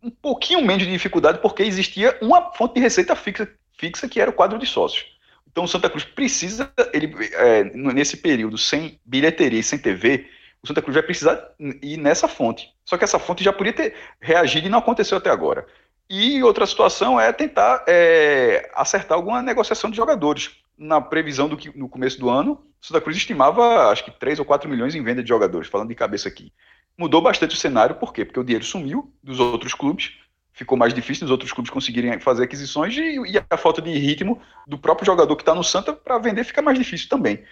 [0.05, 4.29] um pouquinho menos de dificuldade porque existia uma fonte de receita fixa, fixa que era
[4.29, 5.05] o quadro de sócios.
[5.51, 10.27] Então o Santa Cruz precisa, ele, é, nesse período sem bilheteria e sem TV,
[10.61, 11.41] o Santa Cruz vai precisar
[11.81, 12.69] ir nessa fonte.
[12.83, 15.65] Só que essa fonte já podia ter reagido e não aconteceu até agora.
[16.07, 20.51] E outra situação é tentar é, acertar alguma negociação de jogadores.
[20.77, 24.37] Na previsão do que no começo do ano, o Santa Cruz estimava acho que 3
[24.39, 26.51] ou 4 milhões em venda de jogadores, falando de cabeça aqui
[26.97, 28.23] mudou bastante o cenário, por quê?
[28.23, 30.13] Porque o dinheiro sumiu dos outros clubes,
[30.53, 34.41] ficou mais difícil os outros clubes conseguirem fazer aquisições e, e a falta de ritmo
[34.65, 37.43] do próprio jogador que está no Santa para vender fica mais difícil também.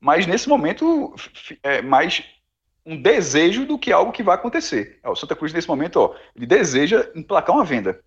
[0.00, 1.14] Mas nesse momento
[1.62, 2.22] é mais
[2.84, 4.98] um desejo do que algo que vai acontecer.
[5.04, 8.00] O Santa Cruz nesse momento, ó, ele deseja emplacar uma venda,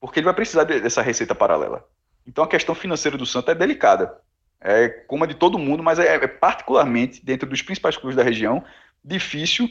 [0.00, 1.86] porque ele vai precisar dessa receita paralela.
[2.26, 4.18] Então a questão financeira do Santa é delicada.
[4.60, 8.22] É como a de todo mundo, mas é, é particularmente dentro dos principais clubes da
[8.22, 8.64] região
[9.04, 9.68] difícil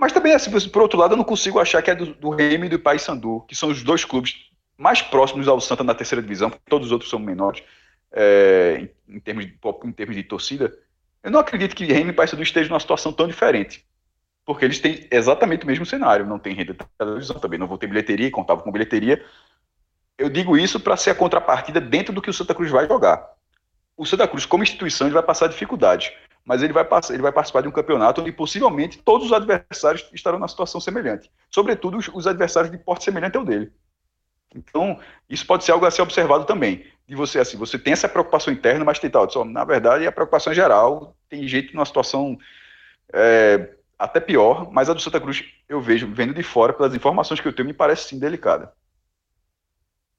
[0.00, 2.66] mas também, assim, por outro lado, eu não consigo achar que é do, do Remy
[2.66, 4.34] e do Paysandu, que são os dois clubes
[4.74, 7.62] mais próximos ao Santa na terceira divisão, porque todos os outros são menores
[8.10, 10.74] é, em, em, termos de, em termos de torcida.
[11.22, 13.84] Eu não acredito que Remy e Paysandu estejam numa situação tão diferente.
[14.46, 16.24] Porque eles têm exatamente o mesmo cenário.
[16.24, 19.22] Não tem renda de televisão também, não vou ter bilheteria, contavam com bilheteria.
[20.16, 23.22] Eu digo isso para ser a contrapartida dentro do que o Santa Cruz vai jogar.
[23.98, 26.10] O Santa Cruz, como instituição, ele vai passar dificuldades
[26.44, 30.38] mas ele vai, ele vai participar de um campeonato onde possivelmente todos os adversários estarão
[30.38, 31.30] na situação semelhante.
[31.50, 33.72] Sobretudo os, os adversários de porte semelhante ao dele.
[34.54, 34.98] Então,
[35.28, 36.84] isso pode ser algo a ser observado também.
[37.06, 39.28] De você, assim, você tem essa preocupação interna, mas tem tal.
[39.44, 41.14] Na verdade, a preocupação geral.
[41.28, 42.36] Tem gente numa situação
[43.12, 47.40] é, até pior, mas a do Santa Cruz, eu vejo, vendo de fora, pelas informações
[47.40, 48.72] que eu tenho, me parece sim delicada.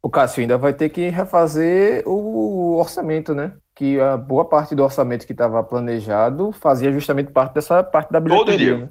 [0.01, 3.53] O Cássio ainda vai ter que refazer o orçamento, né?
[3.81, 8.19] Que a boa parte do orçamento que estava planejado fazia justamente parte dessa parte da
[8.19, 8.45] bilheteria.
[8.45, 8.77] Todo dia.
[8.77, 8.89] Né?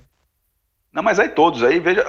[0.92, 2.02] Não, mas aí todos, aí veja,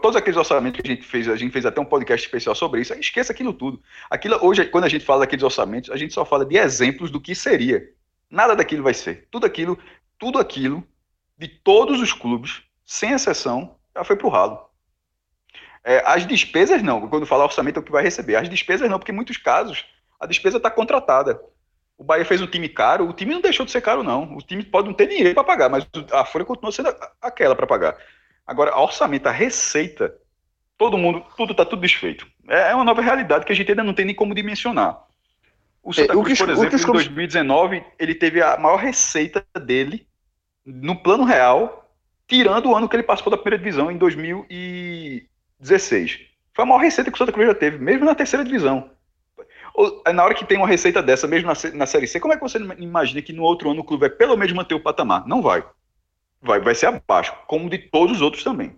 [0.00, 2.80] todos aqueles orçamentos que a gente fez, a gente fez até um podcast especial sobre
[2.80, 3.82] isso, esqueça aquilo tudo.
[4.08, 7.20] Aquilo, hoje, quando a gente fala daqueles orçamentos, a gente só fala de exemplos do
[7.20, 7.90] que seria.
[8.30, 9.26] Nada daquilo vai ser.
[9.32, 9.76] Tudo aquilo,
[10.16, 10.84] tudo aquilo,
[11.36, 14.60] de todos os clubes, sem exceção, já foi pro ralo.
[15.82, 18.36] É, as despesas não, quando fala orçamento é o que vai receber.
[18.36, 19.84] As despesas não, porque em muitos casos
[20.20, 21.40] a despesa está contratada.
[21.98, 24.36] O Bahia fez um time caro, o time não deixou de ser caro, não.
[24.36, 27.66] O time pode não ter dinheiro para pagar, mas a folha continua sendo aquela para
[27.66, 27.96] pagar.
[28.46, 30.14] Agora, a orçamento, a receita,
[30.78, 32.24] todo mundo, tudo está tudo desfeito.
[32.48, 35.04] É, é uma nova realidade que a gente ainda não tem nem como dimensionar.
[35.82, 40.06] O Santa é, Cruz, que, por exemplo, em 2019, ele teve a maior receita dele
[40.64, 41.92] no plano real,
[42.28, 46.20] tirando o ano que ele passou da primeira divisão, em 2016.
[46.54, 48.88] Foi a maior receita que o Santa Cruz já teve, mesmo na terceira divisão.
[50.12, 52.58] Na hora que tem uma receita dessa, mesmo na, Série C, como é que você
[52.78, 55.26] imagina que no outro ano o clube vai pelo menos manter o patamar?
[55.26, 55.62] Não vai
[56.42, 58.72] vai, vai ser abaixo, como de todos os outros também.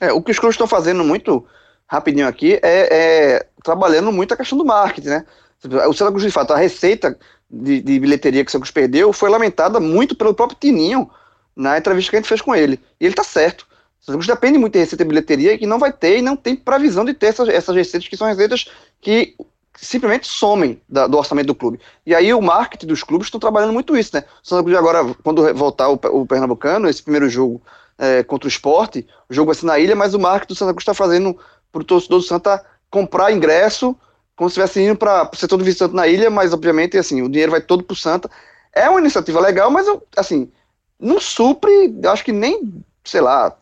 [0.00, 1.46] É, o que os clubes estão fazendo muito
[1.86, 2.88] rapidinho aqui é,
[3.34, 5.26] é, trabalhando muito a questão do marketing, né?
[5.62, 7.18] O Cruz, de fato, a receita
[7.50, 11.10] de, de bilheteria que o Cruz perdeu foi lamentada muito pelo próprio Tininho
[11.54, 12.80] na entrevista que a gente fez com ele.
[12.98, 13.66] E ele tá certo.
[14.08, 16.56] O Cruz depende muito de receita de bilheteria e não vai ter e não tem
[16.56, 18.70] previsão de ter essas, essas receitas que são receitas
[19.02, 19.36] que
[19.76, 21.80] simplesmente somem da, do orçamento do clube.
[22.04, 24.24] E aí o marketing dos clubes estão trabalhando muito isso, né?
[24.42, 27.62] O Santa Cruz agora, quando voltar o, o Pernambucano, esse primeiro jogo
[27.98, 30.72] é, contra o esporte, o jogo vai ser na ilha, mas o marketing do Santa
[30.72, 31.36] Cruz está fazendo
[31.72, 33.96] para o torcedor do Santa comprar ingresso,
[34.34, 37.28] como se estivesse indo para o setor do visitante na ilha, mas obviamente assim, o
[37.28, 38.30] dinheiro vai todo para o Santa.
[38.72, 40.50] É uma iniciativa legal, mas assim,
[40.98, 43.56] não supre, acho que nem, sei lá,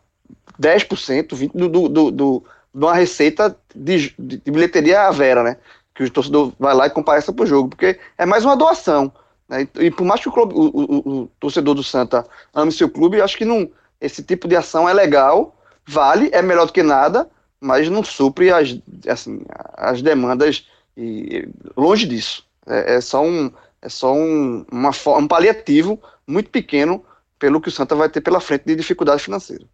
[0.61, 2.45] 10%, 20% do, do, do, do,
[2.75, 5.57] de uma receita de, de, de bilheteria à vera, né?
[5.99, 9.13] Que o torcedor vai lá e compareça para o jogo, porque é mais uma doação.
[9.49, 9.67] Né?
[9.81, 13.21] E, por mais que o, clube, o, o, o, torcedor do Santa ame seu clube,
[13.21, 13.69] acho que não,
[14.01, 17.29] esse tipo de ação é legal, vale, é melhor do que nada,
[17.61, 19.41] mas não supre as, assim,
[19.77, 22.47] as demandas e longe disso.
[22.65, 23.51] É, é só um,
[23.83, 27.05] é só um, uma, um paliativo muito pequeno
[27.41, 29.65] pelo que o Santa vai ter pela frente de dificuldade financeira.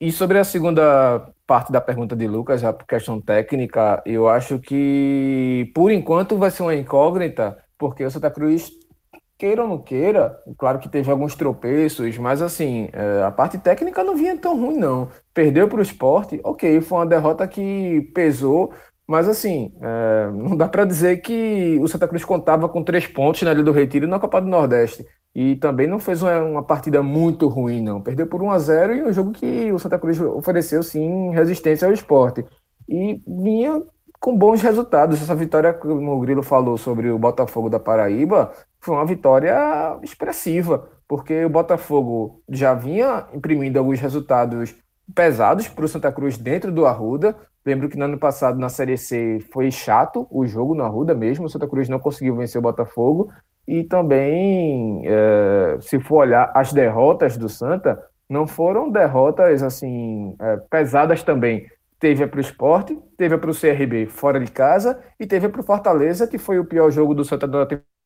[0.00, 4.58] E sobre a segunda parte da pergunta de Lucas, já por questão técnica, eu acho
[4.58, 8.70] que por enquanto vai ser uma incógnita, porque o Santa Cruz,
[9.36, 14.02] queira ou não queira, claro que teve alguns tropeços, mas assim, é, a parte técnica
[14.02, 15.10] não vinha tão ruim, não.
[15.34, 18.72] Perdeu para o esporte, ok, foi uma derrota que pesou,
[19.12, 23.42] mas assim, é, não dá para dizer que o Santa Cruz contava com três pontos
[23.42, 25.06] na Ilha do Retiro na Copa do Nordeste.
[25.34, 28.00] E também não fez uma, uma, partida muito ruim, não.
[28.00, 31.86] Perdeu por 1 a 0 e um jogo que o Santa Cruz ofereceu, sim, resistência
[31.86, 32.42] ao esporte.
[32.88, 33.82] E vinha
[34.18, 35.20] com bons resultados.
[35.20, 39.54] Essa vitória, como o Grilo falou sobre o Botafogo da Paraíba, foi uma vitória
[40.02, 44.74] expressiva, porque o Botafogo já vinha imprimindo alguns resultados
[45.14, 47.36] pesados para o Santa Cruz dentro do Arruda.
[47.64, 51.46] Lembro que no ano passado, na Série C, foi chato o jogo no Arruda mesmo.
[51.46, 53.30] O Santa Cruz não conseguiu vencer o Botafogo.
[53.66, 60.56] E também, é, se for olhar as derrotas do Santa, não foram derrotas assim é,
[60.70, 61.66] pesadas também.
[62.00, 65.64] Teve para o esporte, teve para o CRB fora de casa e teve para o
[65.64, 67.64] Fortaleza, que foi o pior jogo do Santa da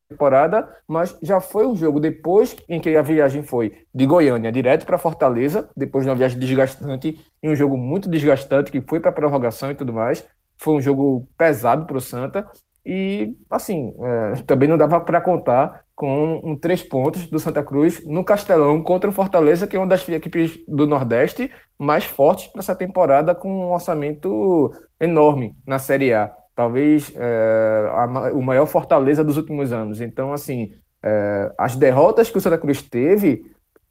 [0.09, 4.85] temporada, mas já foi um jogo depois em que a viagem foi de Goiânia direto
[4.85, 9.11] para Fortaleza, depois de uma viagem desgastante e um jogo muito desgastante que foi para
[9.11, 10.25] prorrogação e tudo mais.
[10.57, 12.47] Foi um jogo pesado para o Santa
[12.85, 18.05] e, assim, é, também não dava para contar com um três pontos do Santa Cruz
[18.05, 22.61] no Castelão contra o Fortaleza, que é uma das equipes do Nordeste mais fortes para
[22.61, 26.33] essa temporada, com um orçamento enorme na Série A.
[26.57, 30.01] Talvez é, a, o maior Fortaleza dos últimos anos.
[30.01, 30.71] Então, assim,
[31.05, 33.45] é, as derrotas que o Santa Cruz teve,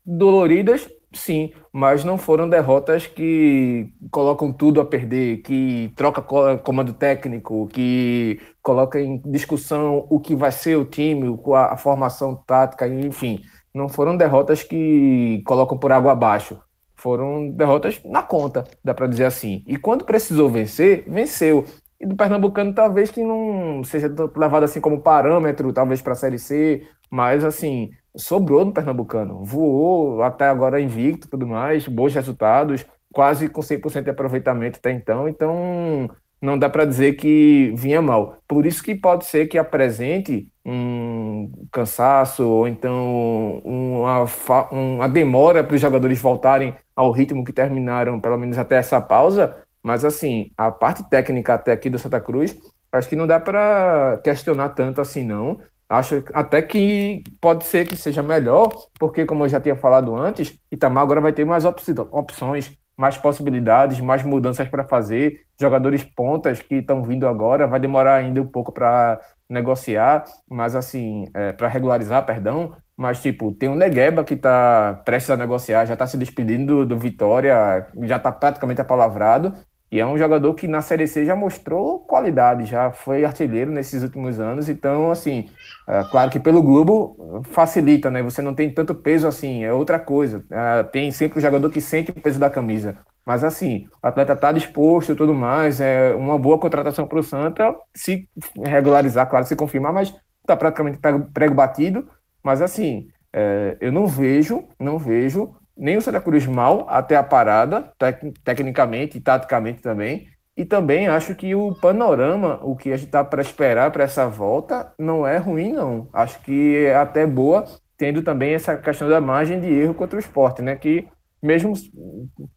[0.05, 6.21] doloridas, sim, mas não foram derrotas que colocam tudo a perder, que troca
[6.59, 12.35] comando técnico, que coloca em discussão o que vai ser o time, a, a formação
[12.35, 13.43] tática, enfim.
[13.73, 16.59] Não foram derrotas que colocam por água abaixo.
[16.97, 19.63] Foram derrotas na conta, dá para dizer assim.
[19.69, 21.65] E quando precisou vencer, venceu.
[22.01, 26.39] E do Pernambucano, talvez que não seja levado assim como parâmetro, talvez para a Série
[26.39, 29.45] C, mas assim, sobrou no Pernambucano.
[29.45, 35.29] Voou até agora invicto tudo mais, bons resultados, quase com 100% de aproveitamento até então.
[35.29, 36.11] Então,
[36.41, 38.39] não dá para dizer que vinha mal.
[38.47, 44.25] Por isso que pode ser que apresente um cansaço ou então uma,
[44.70, 49.57] uma demora para os jogadores voltarem ao ritmo que terminaram, pelo menos até essa pausa.
[49.87, 52.59] Mas assim, a parte técnica até aqui do Santa Cruz,
[52.91, 55.61] acho que não dá para questionar tanto assim não.
[55.89, 58.68] Acho até que pode ser que seja melhor,
[58.99, 64.01] porque como eu já tinha falado antes, Itamar agora vai ter mais opções mais possibilidades,
[64.01, 68.72] mais mudanças para fazer, jogadores pontas que estão vindo agora, vai demorar ainda um pouco
[68.72, 75.03] para negociar, mas assim, é, para regularizar, perdão, mas tipo, tem o Negueba que está
[75.05, 79.53] prestes a negociar, já está se despedindo do, do Vitória, já está praticamente apalavrado,
[79.91, 84.03] e é um jogador que na Série C já mostrou qualidade, já foi artilheiro nesses
[84.03, 84.68] últimos anos.
[84.68, 85.49] Então, assim,
[85.89, 88.22] é, claro que pelo Globo facilita, né?
[88.22, 90.45] Você não tem tanto peso assim, é outra coisa.
[90.51, 92.99] É, tem sempre o jogador que sente o peso da camisa.
[93.24, 95.80] Mas, assim, o atleta está disposto e tudo mais.
[95.80, 98.28] É uma boa contratação para o Santa, se
[98.64, 100.99] regularizar, claro, se confirmar, mas está praticamente
[101.32, 102.09] prego batido.
[102.43, 107.22] Mas, assim, é, eu não vejo, não vejo nem o Santa Cruz mal até a
[107.22, 110.29] parada, tec tecnicamente e taticamente também.
[110.57, 114.27] E também acho que o panorama, o que a gente está para esperar para essa
[114.27, 116.09] volta, não é ruim, não.
[116.12, 117.64] Acho que é até boa,
[117.99, 120.74] tendo também essa questão da margem de erro contra o esporte, né?
[120.74, 121.07] Que
[121.43, 121.74] mesmo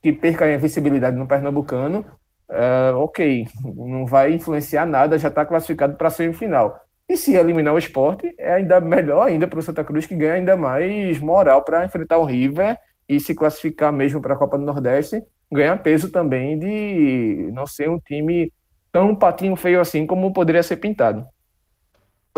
[0.02, 2.06] que perca a visibilidade no Pernambucano,
[2.50, 6.80] uh, ok, não vai influenciar nada, já está classificado para a semifinal.
[7.08, 10.34] E se eliminar o esporte, é ainda melhor ainda para o Santa Cruz, que ganha
[10.34, 12.78] ainda mais moral para enfrentar o River
[13.10, 17.90] e se classificar mesmo para a Copa do Nordeste, ganha peso também de não ser
[17.90, 18.54] um time
[18.92, 21.26] tão patinho feio assim como poderia ser pintado.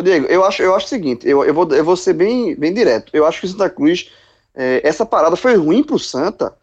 [0.01, 2.73] Diego, eu acho, eu acho o seguinte, eu, eu, vou, eu vou ser bem, bem
[2.73, 3.11] direto.
[3.13, 4.09] Eu acho que o Santa Cruz,
[4.55, 6.55] é, essa parada foi ruim para o Santa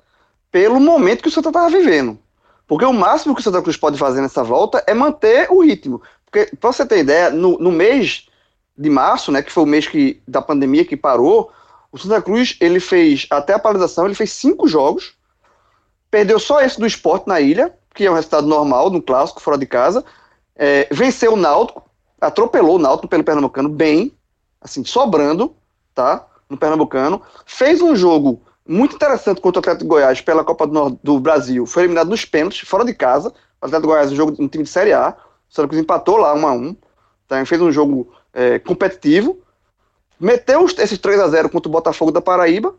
[0.50, 2.18] pelo momento que o Santa estava vivendo.
[2.66, 6.02] Porque o máximo que o Santa Cruz pode fazer nessa volta é manter o ritmo.
[6.24, 8.26] Porque, para você ter ideia, no, no mês
[8.76, 11.52] de março, né, que foi o mês que, da pandemia que parou,
[11.90, 15.16] o Santa Cruz, ele fez, até a paralisação, ele fez cinco jogos,
[16.10, 19.58] perdeu só esse do esporte na ilha, que é um resultado normal, no clássico, fora
[19.58, 20.04] de casa,
[20.54, 21.88] é, venceu o Náutico,
[22.20, 24.12] atropelou o Náutico pelo Pernambucano bem,
[24.60, 25.54] assim, sobrando,
[25.94, 30.66] tá, no Pernambucano, fez um jogo muito interessante contra o Atlético de Goiás pela Copa
[30.66, 33.30] do, do Brasil, foi eliminado nos pênaltis, fora de casa,
[33.60, 35.16] o Atlético de Goiás, um jogo, um time de Série A,
[35.50, 36.76] o Santa Cruz empatou lá, 1 a 1
[37.26, 39.38] tá, fez um jogo é, competitivo,
[40.20, 42.74] meteu esses 3 a 0 contra o Botafogo da Paraíba,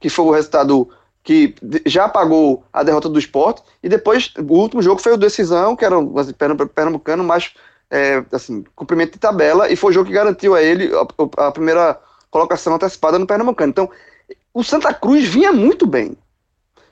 [0.00, 0.88] que foi o resultado
[1.22, 1.54] que
[1.86, 5.84] já pagou a derrota do esporte, e depois o último jogo foi o decisão, que
[5.84, 6.32] era o assim,
[6.74, 7.52] pernambucano, mas
[7.92, 11.52] é, assim, cumprimento de tabela, e foi o jogo que garantiu a ele a, a,
[11.52, 12.00] primeira
[12.30, 13.70] colocação antecipada no Pernambucano.
[13.70, 13.90] Então,
[14.54, 16.16] o Santa Cruz vinha muito bem.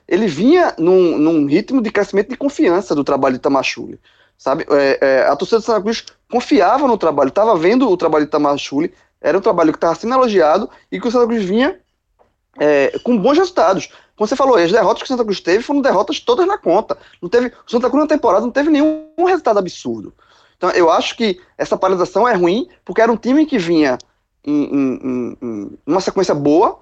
[0.07, 3.99] Ele vinha num, num ritmo de crescimento de confiança do trabalho de Tamachule.
[4.37, 4.65] Sabe?
[4.69, 8.31] É, é, a torcida do Santa Cruz confiava no trabalho, estava vendo o trabalho de
[8.31, 11.79] Tamachule, era um trabalho que estava sendo elogiado e que o Santa Cruz vinha
[12.59, 13.89] é, com bons resultados.
[14.15, 16.97] Como você falou, as derrotas que o Santa Cruz teve foram derrotas todas na conta.
[17.21, 20.13] Não teve, o Santa Cruz na temporada não teve nenhum resultado absurdo.
[20.57, 23.97] Então eu acho que essa paralisação é ruim, porque era um time que vinha
[24.43, 26.79] em, em, em uma sequência boa,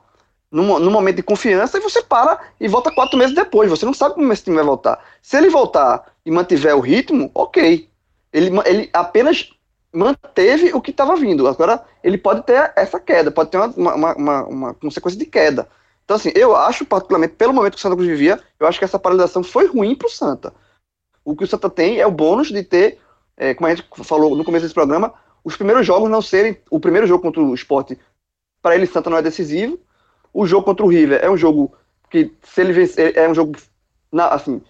[0.52, 3.70] num, num, momento de confiança, e você para e volta quatro meses depois.
[3.70, 5.00] Você não sabe como esse time vai voltar.
[5.22, 7.88] Se ele voltar e mantiver o ritmo, ok.
[8.34, 9.50] Ele, ele apenas
[9.94, 11.48] manteve o que estava vindo.
[11.48, 15.68] Agora, ele pode ter essa queda, pode ter uma, uma, uma, uma, consequência de queda.
[16.06, 18.86] Então, assim, eu acho, particularmente, pelo momento que o Santa Cruz vivia, eu acho que
[18.86, 20.54] essa paralisação foi ruim para o Santa.
[21.24, 23.00] O que o Santa tem é o bônus de ter,
[23.38, 25.14] é, como a gente falou no começo desse programa,
[25.44, 26.58] os primeiros jogos não serem.
[26.70, 27.98] O primeiro jogo contra o esporte,
[28.62, 29.80] para ele, Santa não é decisivo.
[30.34, 31.74] O jogo contra o River é um jogo
[32.10, 33.56] que, se ele vencer, é um jogo,
[34.12, 34.62] na, assim,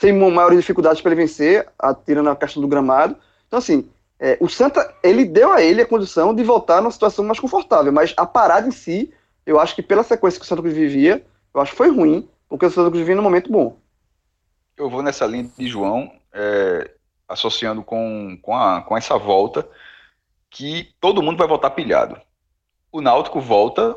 [0.00, 1.68] sem maiores dificuldades para ele vencer,
[2.04, 3.16] tirando a questão do gramado.
[3.46, 3.88] Então, assim,
[4.20, 7.92] é, o Santa, ele deu a ele a condição de voltar numa situação mais confortável,
[7.92, 9.12] mas a parada em si,
[9.46, 12.28] eu acho que pela sequência que o Santa Cruz vivia, eu acho que foi ruim,
[12.48, 13.78] porque o Santa Cruz vivia num momento bom.
[14.76, 16.90] Eu vou nessa linha de João, é,
[17.28, 19.68] associando com, com, a, com essa volta,
[20.50, 22.20] que todo mundo vai voltar pilhado.
[22.90, 23.96] O Náutico volta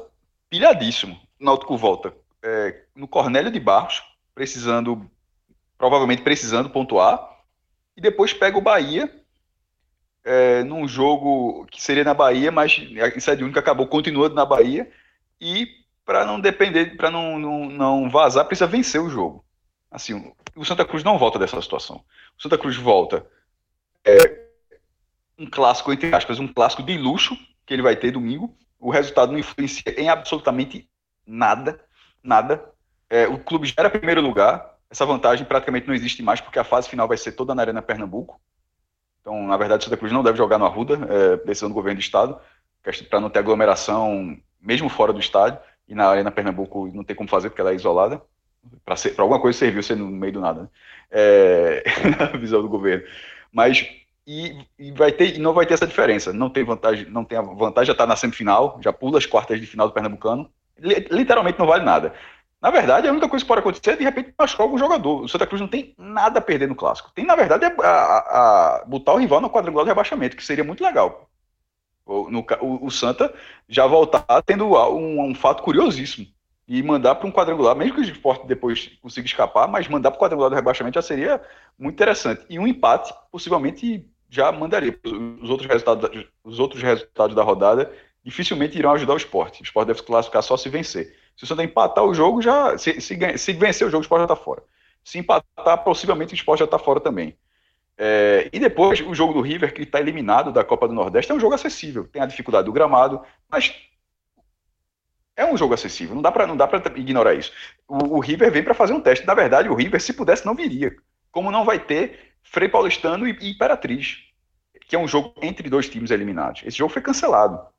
[0.49, 1.19] pilhadíssimo.
[1.39, 2.13] O Náutico volta
[2.43, 4.03] é, no Cornélio de Barros,
[4.35, 5.09] precisando,
[5.77, 7.39] provavelmente precisando pontuar,
[7.95, 9.20] e depois pega o Bahia
[10.23, 14.89] é, num jogo que seria na Bahia, mas a sede única acabou continuando na Bahia
[15.39, 15.67] e
[16.05, 19.45] para não depender, para não, não, não vazar, precisa vencer o jogo.
[19.89, 22.03] Assim, o Santa Cruz não volta dessa situação.
[22.37, 23.25] O Santa Cruz volta
[24.05, 24.41] é,
[25.37, 28.55] um clássico, entre aspas, um clássico de luxo que ele vai ter domingo.
[28.79, 30.89] O resultado não influencia em absolutamente
[31.25, 31.83] nada,
[32.23, 32.63] nada.
[33.09, 36.63] É, o clube já era primeiro lugar, essa vantagem praticamente não existe mais porque a
[36.63, 38.39] fase final vai ser toda na Arena Pernambuco.
[39.21, 42.03] Então, na verdade, Santa Cruz não deve jogar no Arruda, é, decisão do governo do
[42.03, 42.39] estado,
[43.09, 47.29] para não ter aglomeração, mesmo fora do estádio, e na Arena Pernambuco não tem como
[47.29, 48.21] fazer, porque ela é isolada.
[48.85, 50.69] Para alguma coisa serviu ser no meio do nada, né?
[51.11, 51.83] É,
[52.39, 53.05] visão do governo.
[53.51, 53.87] Mas
[54.25, 56.31] e, e, vai ter, e não vai ter essa diferença.
[56.31, 59.59] Não tem vantagem, não tem a vantagem, já está na semifinal, já pula as quartas
[59.59, 60.49] de final do Pernambucano.
[60.79, 62.13] Literalmente não vale nada.
[62.61, 65.23] Na verdade, a única coisa que pode acontecer é de repente machucar algum jogador.
[65.23, 67.11] O Santa Cruz não tem nada a perder no clássico.
[67.15, 70.63] Tem, na verdade, a, a, a botar o rival no quadrangular de rebaixamento, que seria
[70.63, 71.27] muito legal.
[72.05, 73.33] O, no, o, o Santa
[73.67, 76.27] já voltar tendo um, um fato curiosíssimo.
[76.67, 80.17] E mandar para um quadrangular, mesmo que o esporte depois consiga escapar, mas mandar para
[80.17, 81.41] o quadrangular do rebaixamento já seria
[81.77, 82.45] muito interessante.
[82.47, 84.97] E um empate, possivelmente, já mandaria.
[85.41, 87.91] Os outros resultados, os outros resultados da rodada
[88.23, 89.61] dificilmente irão ajudar o esporte.
[89.61, 91.20] O esporte deve se classificar só se vencer.
[91.35, 94.21] Se o Santa empatar o jogo, já se, se, se vencer o jogo, o esporte
[94.21, 94.63] já está fora.
[95.03, 97.35] Se empatar, possivelmente o esporte já está fora também.
[97.97, 101.35] É, e depois, o jogo do River, que está eliminado da Copa do Nordeste, é
[101.35, 102.07] um jogo acessível.
[102.07, 103.73] Tem a dificuldade do gramado, mas
[105.35, 106.15] é um jogo acessível.
[106.15, 107.51] Não dá para ignorar isso.
[107.87, 109.25] O, o River vem para fazer um teste.
[109.25, 110.95] Na verdade, o River, se pudesse, não viria.
[111.31, 114.17] Como não vai ter Frei Paulistano e, e Imperatriz,
[114.87, 116.61] que é um jogo entre dois times eliminados.
[116.65, 117.70] Esse jogo foi cancelado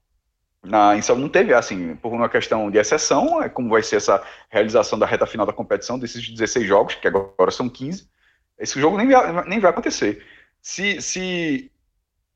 [0.64, 4.98] na, não teve, assim, por uma questão de exceção, é como vai ser essa realização
[4.98, 8.08] da reta final da competição, desses 16 jogos, que agora são 15,
[8.58, 9.08] esse jogo nem,
[9.46, 10.24] nem vai acontecer.
[10.60, 11.70] Se, se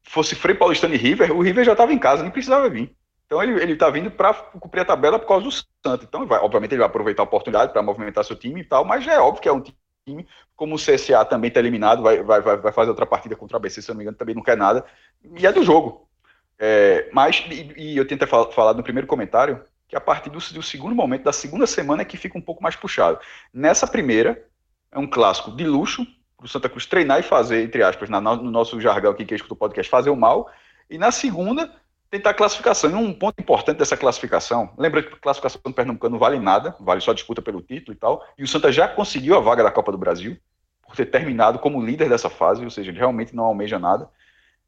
[0.03, 2.93] fosse Frei Paulistano e River, o River já estava em casa, nem precisava vir.
[3.27, 6.07] Então ele, ele tá vindo para cumprir a tabela por causa do Santos.
[6.07, 9.07] Então, vai, obviamente, ele vai aproveitar a oportunidade para movimentar seu time e tal, mas
[9.07, 12.73] é óbvio que é um time, como o CSA também está eliminado, vai, vai, vai
[12.73, 14.85] fazer outra partida contra o ABC, se não me engano, também não quer nada.
[15.37, 16.06] E é do jogo.
[16.59, 20.39] É, mas, e, e, eu tentei falar, falar no primeiro comentário, que a partir do,
[20.39, 23.19] do, segundo momento, da segunda semana, é que fica um pouco mais puxado.
[23.53, 24.45] Nessa primeira,
[24.91, 28.21] é um clássico de luxo, para o Santa Cruz treinar e fazer, entre aspas, na,
[28.21, 30.51] no nosso jargão aqui que escuta o podcast, fazer o mal.
[30.89, 31.73] E na segunda,
[32.11, 32.91] tentar a classificação.
[32.91, 36.77] E um ponto importante dessa classificação, lembra que a classificação do Pernambucano não vale nada,
[36.81, 38.25] vale só disputa pelo título e tal.
[38.37, 40.37] E o Santa já conseguiu a vaga da Copa do Brasil,
[40.87, 44.09] por ter terminado como líder dessa fase, ou seja, ele realmente não almeja nada.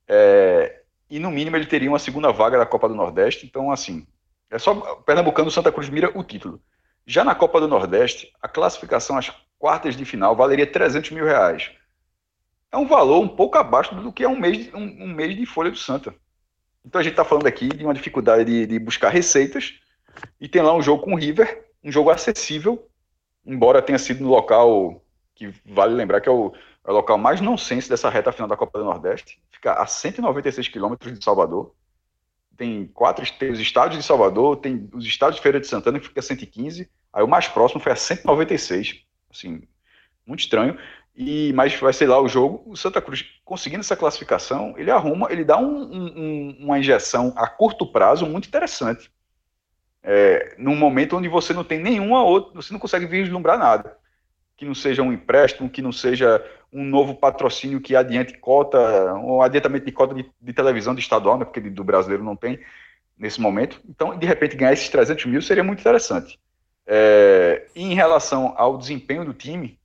[0.07, 0.78] É,
[1.11, 3.47] e no mínimo ele teria uma segunda vaga da Copa do Nordeste.
[3.47, 4.07] Então, assim,
[4.51, 6.61] é só Pernambucano Santa Cruz mira o título.
[7.07, 11.71] Já na Copa do Nordeste, a classificação às quartas de final valeria 300 mil reais.
[12.71, 15.47] É um valor um pouco abaixo do que é um mês, um, um mês de
[15.47, 16.15] folha do Santa.
[16.85, 19.75] Então a gente está falando aqui de uma dificuldade de, de, buscar receitas
[20.41, 22.87] e tem lá um jogo com o River, um jogo acessível,
[23.45, 25.03] embora tenha sido no local
[25.35, 26.53] que vale lembrar que é o,
[26.89, 30.69] é o local mais nonsense dessa reta final da Copa do Nordeste fica a 196
[30.69, 31.75] quilômetros de Salvador.
[32.57, 36.09] Tem quatro tem os estádios de Salvador, tem os estádios de Feira de Santana, que
[36.09, 36.91] fica a 115.
[37.13, 39.05] Aí o mais próximo foi a 196.
[39.31, 39.61] Assim,
[40.27, 40.79] muito estranho.
[41.15, 42.63] E, mas vai ser lá o jogo.
[42.65, 47.47] O Santa Cruz, conseguindo essa classificação, ele arruma, ele dá um, um, uma injeção a
[47.47, 49.13] curto prazo muito interessante.
[50.03, 53.98] É, num momento onde você não tem nenhuma outra, você não consegue vislumbrar nada.
[54.59, 59.41] Que não seja um empréstimo, que não seja um novo patrocínio que adiante cota, um
[59.41, 62.61] adiantamento de cota de, de televisão de estadual, né, porque do brasileiro não tem
[63.17, 63.81] nesse momento.
[63.89, 66.39] Então, de repente, ganhar esses 300 mil seria muito interessante.
[66.87, 69.79] É, em relação ao desempenho do time,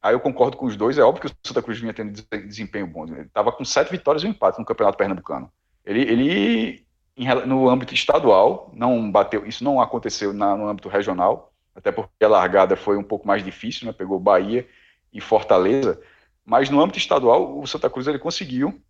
[0.00, 0.98] aí eu concordo com os dois.
[0.98, 3.04] É óbvio que o Santa Cruz vinha tendo desempenho bom.
[3.06, 5.50] Ele estava com sete vitórias e um empate no Campeonato Pernambucano.
[5.84, 6.86] Ele, ele
[7.46, 12.28] no âmbito estadual, não bateu, isso não aconteceu na, no âmbito regional, até porque a
[12.28, 13.92] largada foi um pouco mais difícil, né?
[13.92, 14.66] pegou Bahia
[15.12, 16.00] e Fortaleza.
[16.44, 18.80] Mas no âmbito estadual, o Santa Cruz ele conseguiu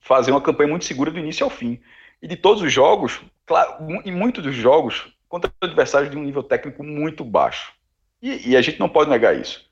[0.00, 1.80] fazer uma campanha muito segura do início ao fim.
[2.22, 6.42] E de todos os jogos, claro, em muitos dos jogos, contra adversários de um nível
[6.42, 7.72] técnico muito baixo.
[8.20, 9.64] E, e a gente não pode negar isso.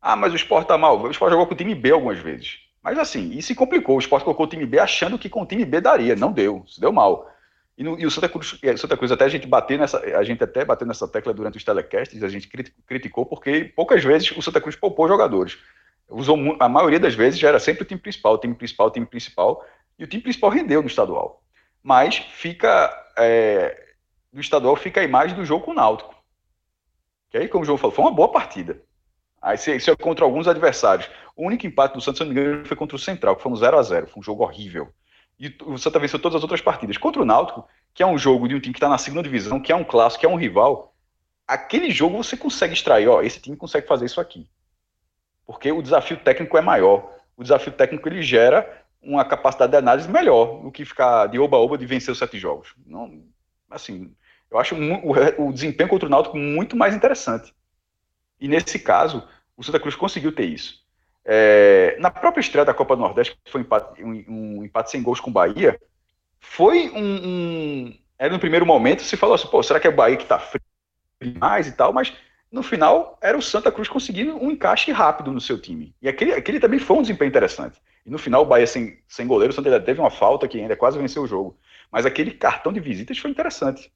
[0.00, 1.00] Ah, mas o Sport tá mal.
[1.00, 2.58] O Sport jogou com o time B algumas vezes.
[2.82, 3.96] Mas assim, isso se complicou.
[3.96, 6.14] O Sport colocou o time B achando que com o time B daria.
[6.14, 6.64] Não deu.
[6.66, 7.30] Se deu mal.
[7.78, 10.44] E, no, e, o Santa Cruz, Santa Cruz, até a gente bater nessa, a gente
[10.44, 12.48] até bateu nessa tecla durante os telecasts, a gente
[12.84, 15.56] criticou porque poucas vezes o Santa Cruz poupou jogadores
[16.08, 18.90] usou a maioria das vezes já era sempre o time principal, o time principal, o
[18.90, 19.64] time principal,
[19.98, 21.42] e o time principal rendeu no estadual.
[21.82, 23.94] Mas fica é,
[24.34, 26.14] estadual fica a imagem do jogo com o Náutico.
[27.30, 28.80] Que aí, como o João falou, foi uma boa partida.
[29.40, 31.08] Aí isso é contra alguns adversários.
[31.36, 33.52] O único empate do Santos, se não me engano, foi contra o Central, que foi
[33.52, 34.88] um 0 a 0 Foi um jogo horrível.
[35.38, 36.96] E o Santa venceu todas as outras partidas.
[36.96, 39.60] Contra o Náutico, que é um jogo de um time que está na segunda divisão,
[39.60, 40.94] que é um clássico, que é um rival,
[41.46, 44.48] aquele jogo você consegue extrair, ó, esse time consegue fazer isso aqui
[45.48, 47.10] porque o desafio técnico é maior.
[47.34, 51.78] O desafio técnico ele gera uma capacidade de análise melhor do que ficar de oba-oba
[51.78, 52.74] de vencer os sete jogos.
[52.84, 53.24] Não,
[53.70, 54.14] assim,
[54.50, 57.54] eu acho o, o desempenho contra o Náutico muito mais interessante.
[58.38, 59.26] E nesse caso,
[59.56, 60.84] o Santa Cruz conseguiu ter isso.
[61.30, 64.90] É, na própria estreia da Copa do Nordeste, que foi um empate, um, um empate
[64.90, 65.78] sem gols com o Bahia,
[66.40, 69.94] foi um, um, Era no primeiro momento, se falou assim, pô, será que é o
[69.94, 70.62] Bahia que tá frio
[71.20, 71.92] demais e tal?
[71.92, 72.14] Mas
[72.50, 75.94] no final, era o Santa Cruz conseguindo um encaixe rápido no seu time.
[76.00, 77.78] E aquele, aquele também foi um desempenho interessante.
[78.06, 80.76] E no final, o Bahia sem, sem goleiro, o Santa teve uma falta que ainda
[80.76, 81.58] quase venceu o jogo.
[81.92, 83.92] Mas aquele cartão de visitas foi interessante.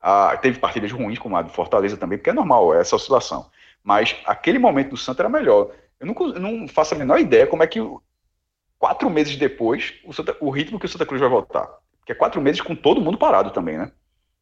[0.00, 3.48] Ah, teve partidas ruins, como a do Fortaleza também, porque é normal essa oscilação.
[3.80, 5.70] Mas aquele momento do Santa era melhor.
[6.00, 7.80] Eu não, não faço a menor ideia como é que
[8.78, 11.66] quatro meses depois o, Santa, o ritmo que o Santa Cruz vai voltar.
[11.98, 13.90] Porque é quatro meses com todo mundo parado também, né?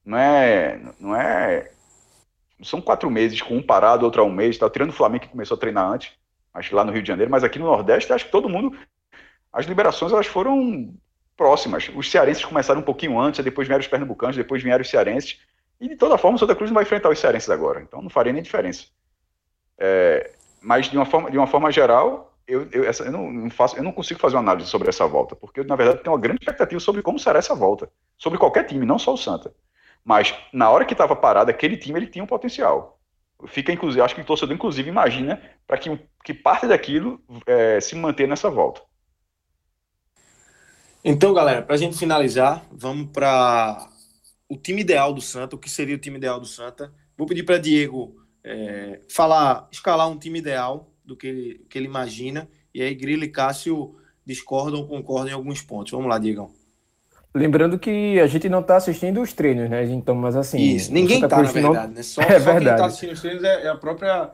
[0.04, 0.80] Não é.
[0.98, 1.70] Não é.
[2.62, 5.30] São quatro meses com um parado, outro há um mês, tá tirando o Flamengo que
[5.30, 6.12] começou a treinar antes,
[6.54, 8.76] acho que lá no Rio de Janeiro, mas aqui no Nordeste, acho que todo mundo.
[9.52, 10.94] As liberações elas foram
[11.36, 11.90] próximas.
[11.94, 15.40] Os cearenses começaram um pouquinho antes, depois vieram os pernambucanos, depois vieram os cearenses.
[15.80, 18.08] E de toda forma, o Santa Cruz não vai enfrentar os cearenses agora, então não
[18.08, 18.86] faria nem diferença.
[19.78, 20.32] É,
[20.62, 23.82] mas de uma forma, de uma forma geral, eu, eu, essa, eu, não, faço, eu
[23.82, 26.40] não consigo fazer uma análise sobre essa volta, porque eu, na verdade, tenho uma grande
[26.40, 29.54] expectativa sobre como será essa volta, sobre qualquer time, não só o Santa.
[30.04, 33.00] Mas na hora que estava parado, aquele time ele tinha um potencial.
[33.46, 37.94] Fica, inclusive, acho que o torcedor, inclusive, imagina para que, que parte daquilo é, se
[37.96, 38.80] manter nessa volta.
[41.04, 43.88] Então, galera, para a gente finalizar, vamos para
[44.48, 45.56] o time ideal do Santa.
[45.56, 46.92] O que seria o time ideal do Santa?
[47.16, 51.86] Vou pedir para Diego é, falar, escalar um time ideal do que ele, que ele
[51.86, 52.48] imagina.
[52.74, 55.92] E aí, Grilo e Cássio discordam ou concordam em alguns pontos.
[55.92, 56.50] Vamos lá, Diegão.
[57.34, 59.84] Lembrando que a gente não está assistindo os treinos, né?
[59.84, 60.58] Então, mas assim.
[60.58, 61.94] Isso, ninguém está, na verdade, não...
[61.94, 62.02] né?
[62.02, 62.64] Só, é só verdade.
[62.64, 64.30] quem está assistindo os treinos é, é a própria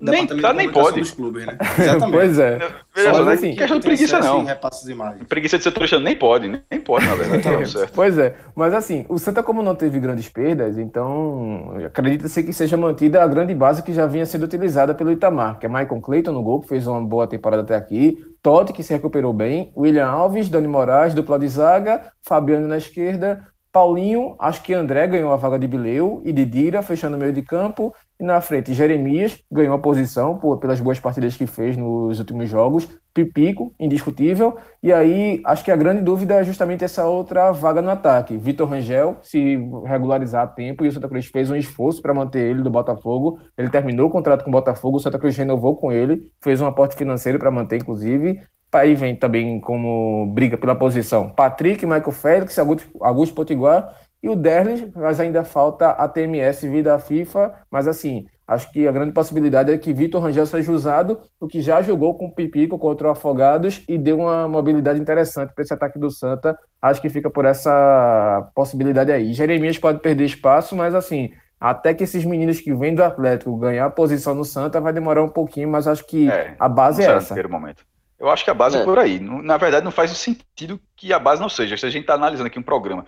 [0.00, 1.00] nem, tá, nem pode.
[1.00, 1.58] Dos clubes, né?
[1.78, 2.12] Exatamente.
[2.12, 2.58] pois é.
[2.94, 4.44] Veja, Mas, assim, questão de preguiça, não.
[4.44, 5.24] de imagens.
[5.28, 7.42] Preguiça de setorista nem pode, nem pode, na verdade.
[7.42, 7.92] Tá certo.
[7.94, 8.34] Pois é.
[8.54, 13.26] Mas assim, o Santa, como não teve grandes perdas, então acredita-se que seja mantida a
[13.26, 16.60] grande base que já vinha sendo utilizada pelo Itamar, que é Michael Clayton no gol,
[16.60, 18.18] que fez uma boa temporada até aqui.
[18.42, 19.70] Totti, que se recuperou bem.
[19.76, 22.10] William Alves, Dani Moraes, dupla de zaga.
[22.22, 23.46] Fabiano na esquerda.
[23.72, 27.42] Paulinho, acho que André ganhou a vaga de Bileu e Didira fechando o meio de
[27.42, 27.94] campo.
[28.20, 32.50] E na frente, Jeremias ganhou a posição por, pelas boas partidas que fez nos últimos
[32.50, 32.86] jogos.
[33.14, 34.58] Pipico, indiscutível.
[34.82, 38.36] E aí, acho que a grande dúvida é justamente essa outra vaga no ataque.
[38.36, 39.56] Vitor Rangel, se
[39.86, 43.40] regularizar a tempo, e o Santa Cruz fez um esforço para manter ele do Botafogo.
[43.56, 46.66] Ele terminou o contrato com o Botafogo, o Santa Cruz renovou com ele, fez um
[46.66, 48.42] aporte financeiro para manter, inclusive.
[48.70, 52.56] Aí vem também como briga pela posição Patrick, Michael Félix,
[53.00, 53.92] Augusto Potiguar
[54.22, 58.92] e o Derlis, mas ainda falta a TMS vida FIFA, mas assim, acho que a
[58.92, 62.78] grande possibilidade é que Vitor Rangel seja usado, o que já jogou com o Pipico
[62.78, 66.58] contra o Afogados e deu uma mobilidade interessante para esse ataque do Santa.
[66.82, 69.32] Acho que fica por essa possibilidade aí.
[69.32, 73.86] Jeremias pode perder espaço, mas assim, até que esses meninos que vêm do Atlético ganhar
[73.86, 77.06] a posição no Santa vai demorar um pouquinho, mas acho que é, a base é
[77.06, 77.34] essa.
[77.34, 77.84] No momento.
[78.18, 79.18] Eu acho que a base é, é por aí.
[79.18, 81.74] Na verdade, não faz sentido que a base não seja.
[81.78, 83.06] Se a gente está analisando aqui um programa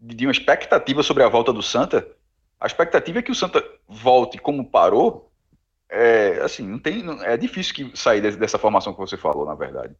[0.00, 2.06] de uma expectativa sobre a volta do Santa,
[2.60, 5.30] a expectativa é que o Santa volte como parou.
[5.90, 9.94] É, assim, não tem, é difícil que sair dessa formação que você falou, na verdade.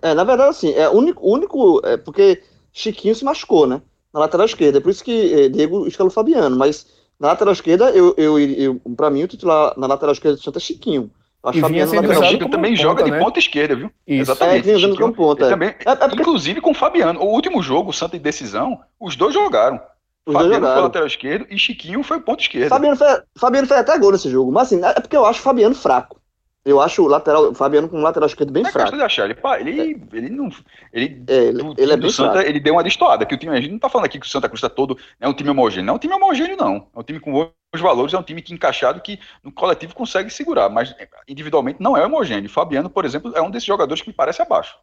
[0.00, 2.42] É, na verdade, assim, é único, único é porque
[2.72, 3.82] Chiquinho se machucou, né?
[4.12, 4.78] Na lateral esquerda.
[4.78, 6.56] É por isso que é, Diego escalou Fabiano.
[6.56, 6.86] Mas
[7.18, 10.58] na lateral esquerda, eu, eu, eu, para mim, o titular na lateral esquerda do Santa
[10.58, 11.10] é Chiquinho.
[11.44, 13.10] Acho que vinha sendo usado também ponta, joga né?
[13.10, 13.90] de ponta esquerda, viu?
[14.06, 14.32] Isso.
[14.32, 14.70] Exatamente.
[14.70, 15.48] É, jogando como ponta.
[15.48, 16.22] Também, é, é porque...
[16.22, 17.20] Inclusive com o Fabiano.
[17.20, 19.78] O último jogo, o Santa em decisão, os dois jogaram.
[20.26, 20.74] Os Fabiano dois jogaram.
[20.74, 22.70] foi lateral esquerdo e Chiquinho foi ponto esquerdo.
[22.70, 24.50] Fabiano foi, Fabiano foi até gol nesse jogo.
[24.50, 26.18] Mas assim, é porque eu acho o Fabiano fraco.
[26.64, 28.96] Eu acho o lateral, o Fabiano com um lateral esquerdo bem é fraco.
[28.96, 29.28] De achar.
[29.28, 29.38] Ele,
[29.80, 30.48] ele, ele não.
[30.90, 32.48] Ele, é, ele, do, ele é bem Santa, fraco.
[32.48, 33.26] ele deu uma destoada.
[33.26, 34.96] Que o time, a gente não tá falando aqui que o Santa Cruz tá todo.
[35.20, 35.84] É um time homogêneo.
[35.84, 36.86] Não é um time homogêneo, não.
[36.94, 40.30] É um time com os valores, é um time que encaixado que no coletivo consegue
[40.30, 40.70] segurar.
[40.70, 40.94] Mas
[41.28, 42.48] individualmente não é homogêneo.
[42.48, 44.74] Fabiano, por exemplo, é um desses jogadores que me parece abaixo.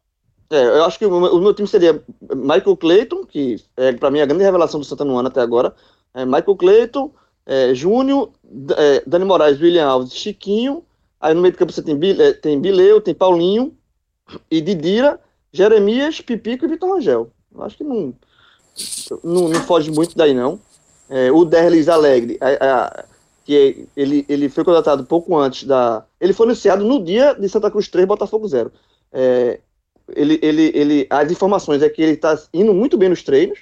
[0.52, 2.04] É, eu acho que o meu, o time seria
[2.36, 5.74] Michael Clayton, que é para mim a grande revelação do Santa no ano até agora.
[6.14, 7.12] É Michael Clayton,
[7.46, 8.30] é, Júnior,
[8.78, 10.84] é, Dani Moraes, William Alves, Chiquinho.
[11.22, 13.78] Aí no meio do campo você tem, Bile, tem Bileu, tem Paulinho
[14.50, 15.20] e Didira,
[15.54, 17.32] Jeremias, Pipico e Vitor Rangel.
[17.54, 18.14] Eu acho que não,
[19.24, 20.60] não, não foge muito daí, não.
[21.10, 23.06] É, o Derlis Alegre, a, a,
[23.44, 26.06] que ele, ele foi contratado pouco antes da.
[26.20, 28.72] Ele foi anunciado no dia de Santa Cruz 3, Botafogo 0.
[29.12, 29.60] É,
[30.16, 33.60] ele, ele, ele, as informações é que ele está indo muito bem nos treinos,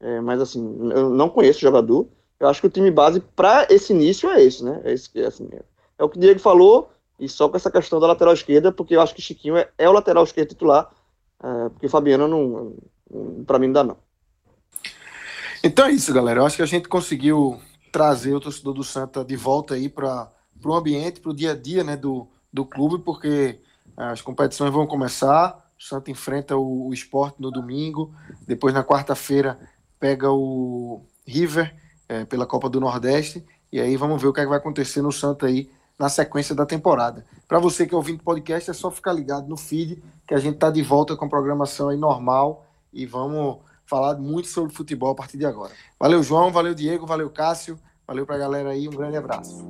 [0.00, 0.60] é, mas assim,
[0.92, 2.06] eu não conheço o jogador.
[2.40, 4.80] Eu acho que o time base para esse início é esse, né?
[4.84, 5.48] É esse, assim,
[5.98, 8.96] é o que o Diego falou, e só com essa questão da lateral esquerda, porque
[8.96, 10.90] eu acho que Chiquinho é, é o lateral esquerdo titular,
[11.42, 12.76] é, porque Fabiano não,
[13.10, 13.96] não para mim não dá não.
[15.62, 16.40] Então é isso, galera.
[16.40, 20.30] Eu acho que a gente conseguiu trazer o torcedor do Santa de volta aí para
[20.62, 23.60] o ambiente, para o dia a dia né, do, do clube, porque
[23.96, 25.64] é, as competições vão começar.
[25.78, 28.12] O Santa enfrenta o, o esporte no domingo,
[28.46, 29.58] depois na quarta-feira
[29.98, 31.74] pega o River
[32.08, 35.00] é, pela Copa do Nordeste, e aí vamos ver o que, é que vai acontecer
[35.00, 37.24] no Santa aí na sequência da temporada.
[37.46, 40.54] Para você que é ouvinte podcast, é só ficar ligado no feed, que a gente
[40.54, 45.14] está de volta com a programação aí normal e vamos falar muito sobre futebol a
[45.14, 45.72] partir de agora.
[45.98, 49.66] Valeu, João, valeu, Diego, valeu, Cássio, valeu pra galera aí, um grande abraço.